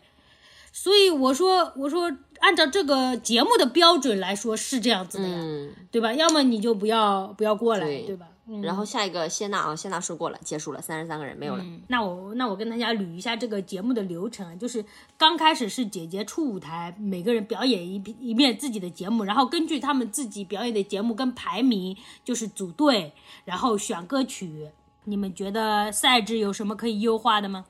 [0.71, 6.13] 所以我说我说按照这个节目的标准来说是这样子的呀，嗯，对吧？
[6.13, 8.27] 要么你就不要不要过来，对对吧？
[8.47, 8.61] 嗯。
[8.61, 11.63] 然后下一个谢娜啊，谢娜说过了，结束了，三十三个人没有了。
[11.87, 14.83] 那我那我跟大家捋一下这个节目的流程，就是
[15.17, 21.95] 刚开始是姐姐出舞台，每个人表演一遍一遍自己的节目，然后根据他们自己表演的节目跟排名，
[22.25, 23.13] 就是组队，
[23.45, 24.69] 然后选歌曲。
[25.05, 27.65] 你们觉得赛制有什么可以优化的吗？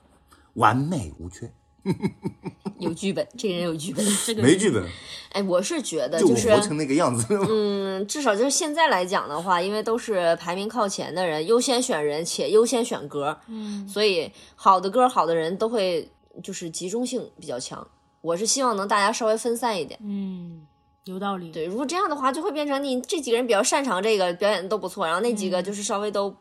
[0.55, 1.49] 完美无缺，
[2.77, 4.05] 有剧本，这个人有剧本。
[4.25, 4.85] 这 个没剧本，
[5.31, 7.25] 哎，我是觉得就是活成那个样子。
[7.49, 16.11] 嗯，至少就是现在来讲的话，因为都是排名靠前的人，优先选人且优先选歌，嗯，所以好的歌、好的人都会
[16.43, 17.87] 就是集中性比较强。
[18.19, 20.67] 我是希望能大家稍微分散一点，嗯，
[21.05, 21.49] 有道理。
[21.51, 26.35] 对，如果这样的话，就会变成你这几个人比较擅长这个，表演的都不错，然后那几个就是稍微都。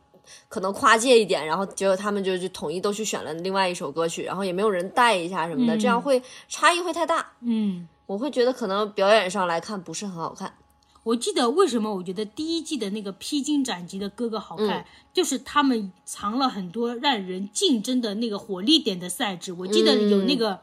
[0.49, 7.33] 可能跨界一点，然后结果他们就就统一都去选了另外一首歌曲，然后也没有人带一下什么的，这样会差异会太大。
[7.41, 10.55] 嗯，我会觉得可能表演上来看不是很好看。
[11.03, 19.51] 我记得为什么我觉得第一季的那个披荆斩棘的哥哥好看，嗯就是他们藏了很多让人竞争的那个火力点的赛制。
[19.53, 20.61] 我记得有那个、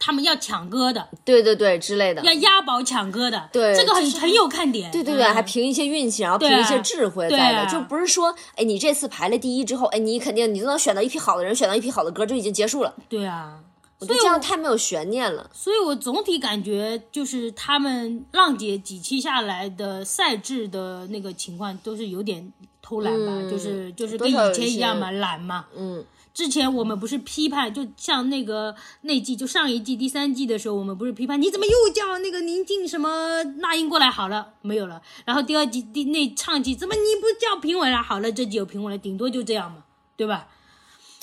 [0.00, 2.22] 他们要抢歌的，对对对，之类的。
[2.22, 4.90] 要押宝抢歌的，对这个很很有看点。
[4.90, 12.94] 对对对，嗯还凭一些运气，然后凭一些智慧在的，就不是说，哎，你这次排了第一之后，哎，你肯定你都能选到一批好的人，选到一批好的歌就已经结束了。
[13.10, 13.60] 对啊，
[13.98, 15.50] 我觉得这样太没有悬念了。
[15.52, 25.66] 所以我总体感觉就是他们浪姐几期下来的赛制的那个情况都是有点偷懒吧，就是就是跟以前一样嘛，懒嘛。
[25.76, 26.02] 嗯，
[26.32, 35.02] 之前我们不是批判，就像那个那季，就上一季第三季的时候，我们不是批判你怎么又叫那个宁静什么那英过来好了没有了？
[35.24, 38.30] 然后第二季第那唱季怎么你不叫评委了好了？
[38.30, 39.84] 这季有评委了，顶多就这样嘛，
[40.16, 40.48] 对吧？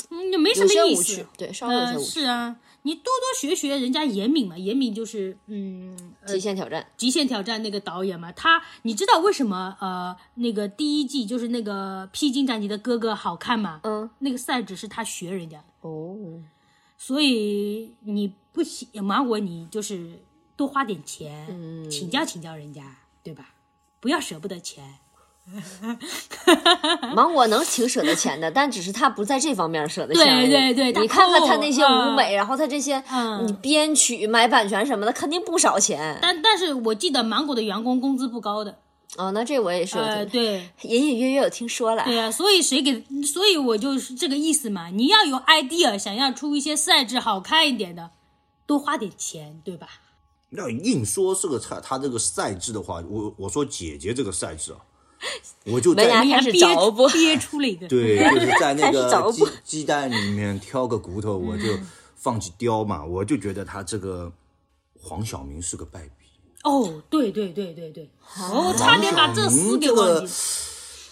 [0.10, 2.10] 嗯，也没什么意思。，对，稍微有些呃，无趣。
[2.10, 2.56] 是啊，
[2.88, 5.94] 你多多学学人家严敏嘛，严敏就是嗯，
[6.26, 13.82] 极限挑战，极限挑战那个导演嘛，他你知道为什么呃那个第一季就是那个披荆斩棘的哥哥好看吗？
[13.84, 16.16] 嗯，那个赛制是他学人家的，哦，
[16.98, 20.22] 所以你不喜芒果你就是
[20.56, 23.54] 多花点钱，嗯请教请教人家，对吧？
[24.00, 25.00] 不要舍不得钱。
[27.16, 30.50] 芒果能挺舍得钱的，但只是他不在这方面舍得钱而已。
[30.50, 33.02] 对对对你看看他那些舞美，嗯然后他这些
[33.62, 36.20] 编曲、买版权什么的，肯定不少钱。
[36.22, 38.78] 但但是我记得芒果的员工工资不高的，
[39.16, 42.04] 哦，那这我也是有呃，对，隐隐约约有听说了。
[42.04, 44.90] 对啊，所以谁给，所以我就是这个意思嘛。
[44.90, 48.12] 你要有 idea，想要出一些赛制好看一点的，
[48.66, 49.88] 多花点钱，对吧？
[50.52, 54.80] 要硬说这个他他这个赛制的话，我我说姐姐这个赛制啊，
[55.66, 64.32] 我就在门牙开始憋找补憋出了一个， 对， 就是在那个鸡补鸡蛋里面挑个骨头，我就嗯放弃雕嘛，我就觉得他这个
[65.00, 66.26] 黄晓明是个败笔。
[66.64, 68.10] 哦，对对对对对，
[68.40, 70.30] 哦，差点把这四给忘记了。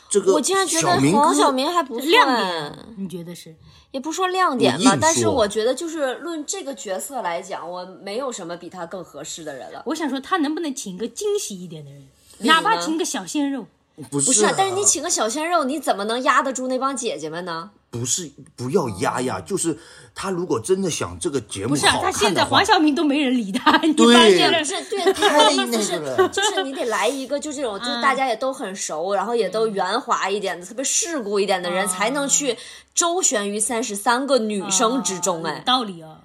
[0.07, 3.53] 这个我竟然觉得黄晓明还不错亮哎点，你觉得是？
[3.91, 9.81] 也不说亮点吧，但是说我觉得就是论这个角色来讲，我没有什么比他更合适的人了。
[9.85, 12.07] 我想说，他能不能请个惊喜一点的人，
[12.39, 13.65] 哪怕请个小鲜肉？
[14.09, 17.71] 不是不是啊，但是你请个小鲜肉，你怎么能压得住那帮姐姐们呢？
[17.89, 19.77] 不是不要压呀，就是
[20.13, 24.65] 他如果真的想这个节目不是他现在黄，晓明都没人理他， 你对发现了不？
[24.65, 32.57] 是，对，他的意思那是个了，就是你得来一个就这种，就是大家也都很熟，然后也都圆滑一点的，特别世故一点的人，才能去
[32.93, 35.39] 周旋于三十三个女生之中。
[35.41, 36.19] 有哎，道理啊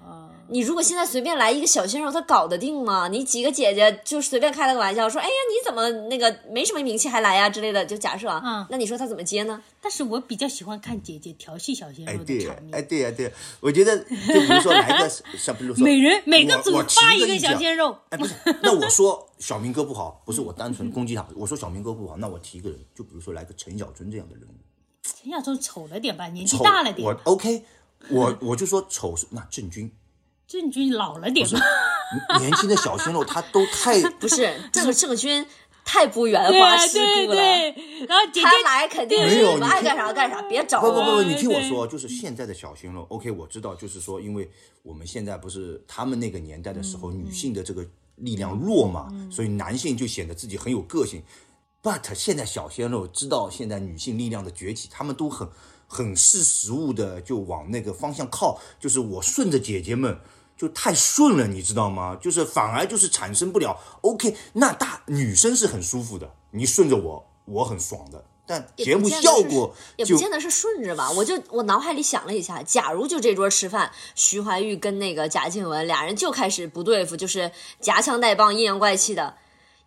[0.51, 3.07] 你如果现在随便来一个小鲜肉，他搞得定吗？
[3.07, 9.63] 你几个姐姐就随便开了个玩笑，说，哎呀，你怎么那个没什么名气还来呀之类的，就假设啊，嗯那你说他怎么接呢？
[9.81, 12.75] 但是我比较喜欢看姐姐调戏小鲜哎肉的对场，面。
[12.75, 13.31] 哎对呀对呀，
[13.61, 14.05] 我觉得就
[14.41, 24.51] 比如说来个 像比如说每人每个组我我提发一个小鲜肉，哎，不是， 那我说小明哥不好，不是我单纯攻击他，我说小明哥不好，那我提一个人，就比如说来个陈小春这样的人物，
[25.01, 27.63] 陈小春丑了点吧，年纪大了点我，OK，
[28.09, 29.89] 我我就说丑是那郑钧，
[30.51, 31.59] 郑钧老了点吧。
[32.39, 35.45] 年轻的小鲜肉他都太 不是， 这个郑钧
[35.85, 37.37] 太不圆滑世对故了。
[37.37, 40.91] 对，然后姐姐他来肯定是没有你们爱干啥干啥，别找我。
[40.91, 44.51] 不不不，你听我说，就是现在的小鲜肉，OK，我知道，就是说，因为
[44.83, 47.87] 我们现在不是他们那个年代的时候，女性的这个
[48.17, 51.23] 力量弱嘛，所以男性就显得自己很有个性。
[51.81, 55.47] But 现在小鲜肉知道现在女性力量的崛起，他们都很
[55.87, 60.19] 很识时务的，就往那个方向靠，就是我顺着姐姐们。
[60.61, 62.15] 就太顺了，你知道吗？
[62.21, 68.23] 就是反而就是产生不了 OK，那大女生是很舒服的，你顺着我，我很爽的。
[68.45, 71.09] 但节目效果也不见得是顺着吧。
[71.13, 79.37] 我就我脑海里想了一下，假如就这桌吃饭，徐怀钰跟那个贾静雯俩人就开始不对付，就是夹枪带棒、阴阳怪气的。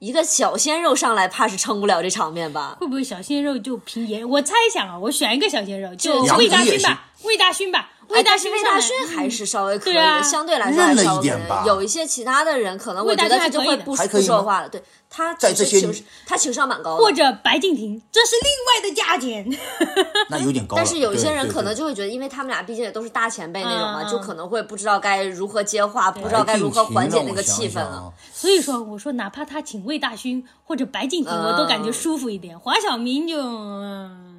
[0.00, 2.76] 一个小鲜肉上来，怕是撑不了这场面吧？
[2.80, 4.28] 会不会小鲜肉就凭颜？
[4.28, 14.68] 我猜想啊，我选一个小鲜肉，就就魏大勋吧，魏大勋吧，哎魏大勋魏大勋还是稍微可以的，对啊相对来说还稍微一点吧有一些其他的人，可能我魏大觉得他就会不说话了。
[14.68, 14.82] 对
[15.16, 19.48] 他在这些其实情他情商蛮高的，或者白敬亭，这是另外的价钱。
[20.28, 20.76] 那有点高。
[20.76, 28.12] 但是有一些人可能就会觉得，因为他们俩毕竟也都是大前辈那种嘛，嗯就可能会不知道该如何接话，不知道该如何缓解那个气氛了。
[28.32, 32.58] 所以说，我说哪怕他请魏大勋或者白敬亭，嗯我都感觉舒服一点。
[32.58, 34.33] 黄晓明就嗯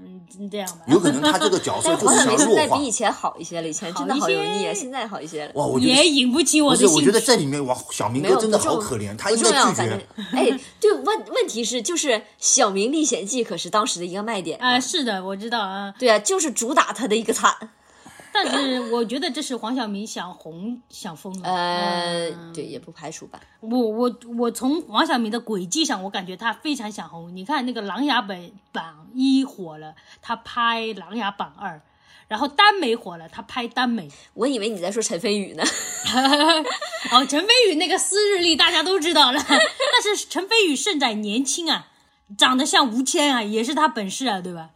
[0.51, 0.85] 这样吧。
[0.87, 2.91] 有可能他这个角色但是就是黄晓明想弱化现在比以。
[2.95, 5.51] 前好一些了，以前真的好油腻，好一些现在好一些了。
[5.55, 7.01] 哇，我觉得也引不起我不是，的兴趣。
[7.01, 9.99] 我觉得这里面哇，小明没有哥真的不重好可怜，他不应重要拒绝正。
[10.31, 17.53] 哎，对，问问题是就是《小明历险记》可是当时的一个卖点啊、是的，我知道啊，对啊，就是主打他的一个惨。
[18.35, 21.49] 但是我觉得这是黄晓明想红想疯了。
[21.49, 23.39] 呃，嗯对，也不排除吧。
[23.61, 27.33] 我我我从黄晓明的轨迹上，我感觉他非常想红。
[27.33, 28.37] 你看那个《琅琊榜》
[28.73, 31.75] 榜一火了，他拍《琅琊榜二》，
[32.27, 34.11] 然后耽美火了，他拍耽美。
[34.35, 35.63] 我以为你在说陈飞宇呢。
[37.11, 41.87] 哦，陈飞宇那个私日历大家都知道了， 但是陈飞宇胜在年轻啊，
[42.37, 44.71] 长得像吴谦啊，也是他本事啊，对吧？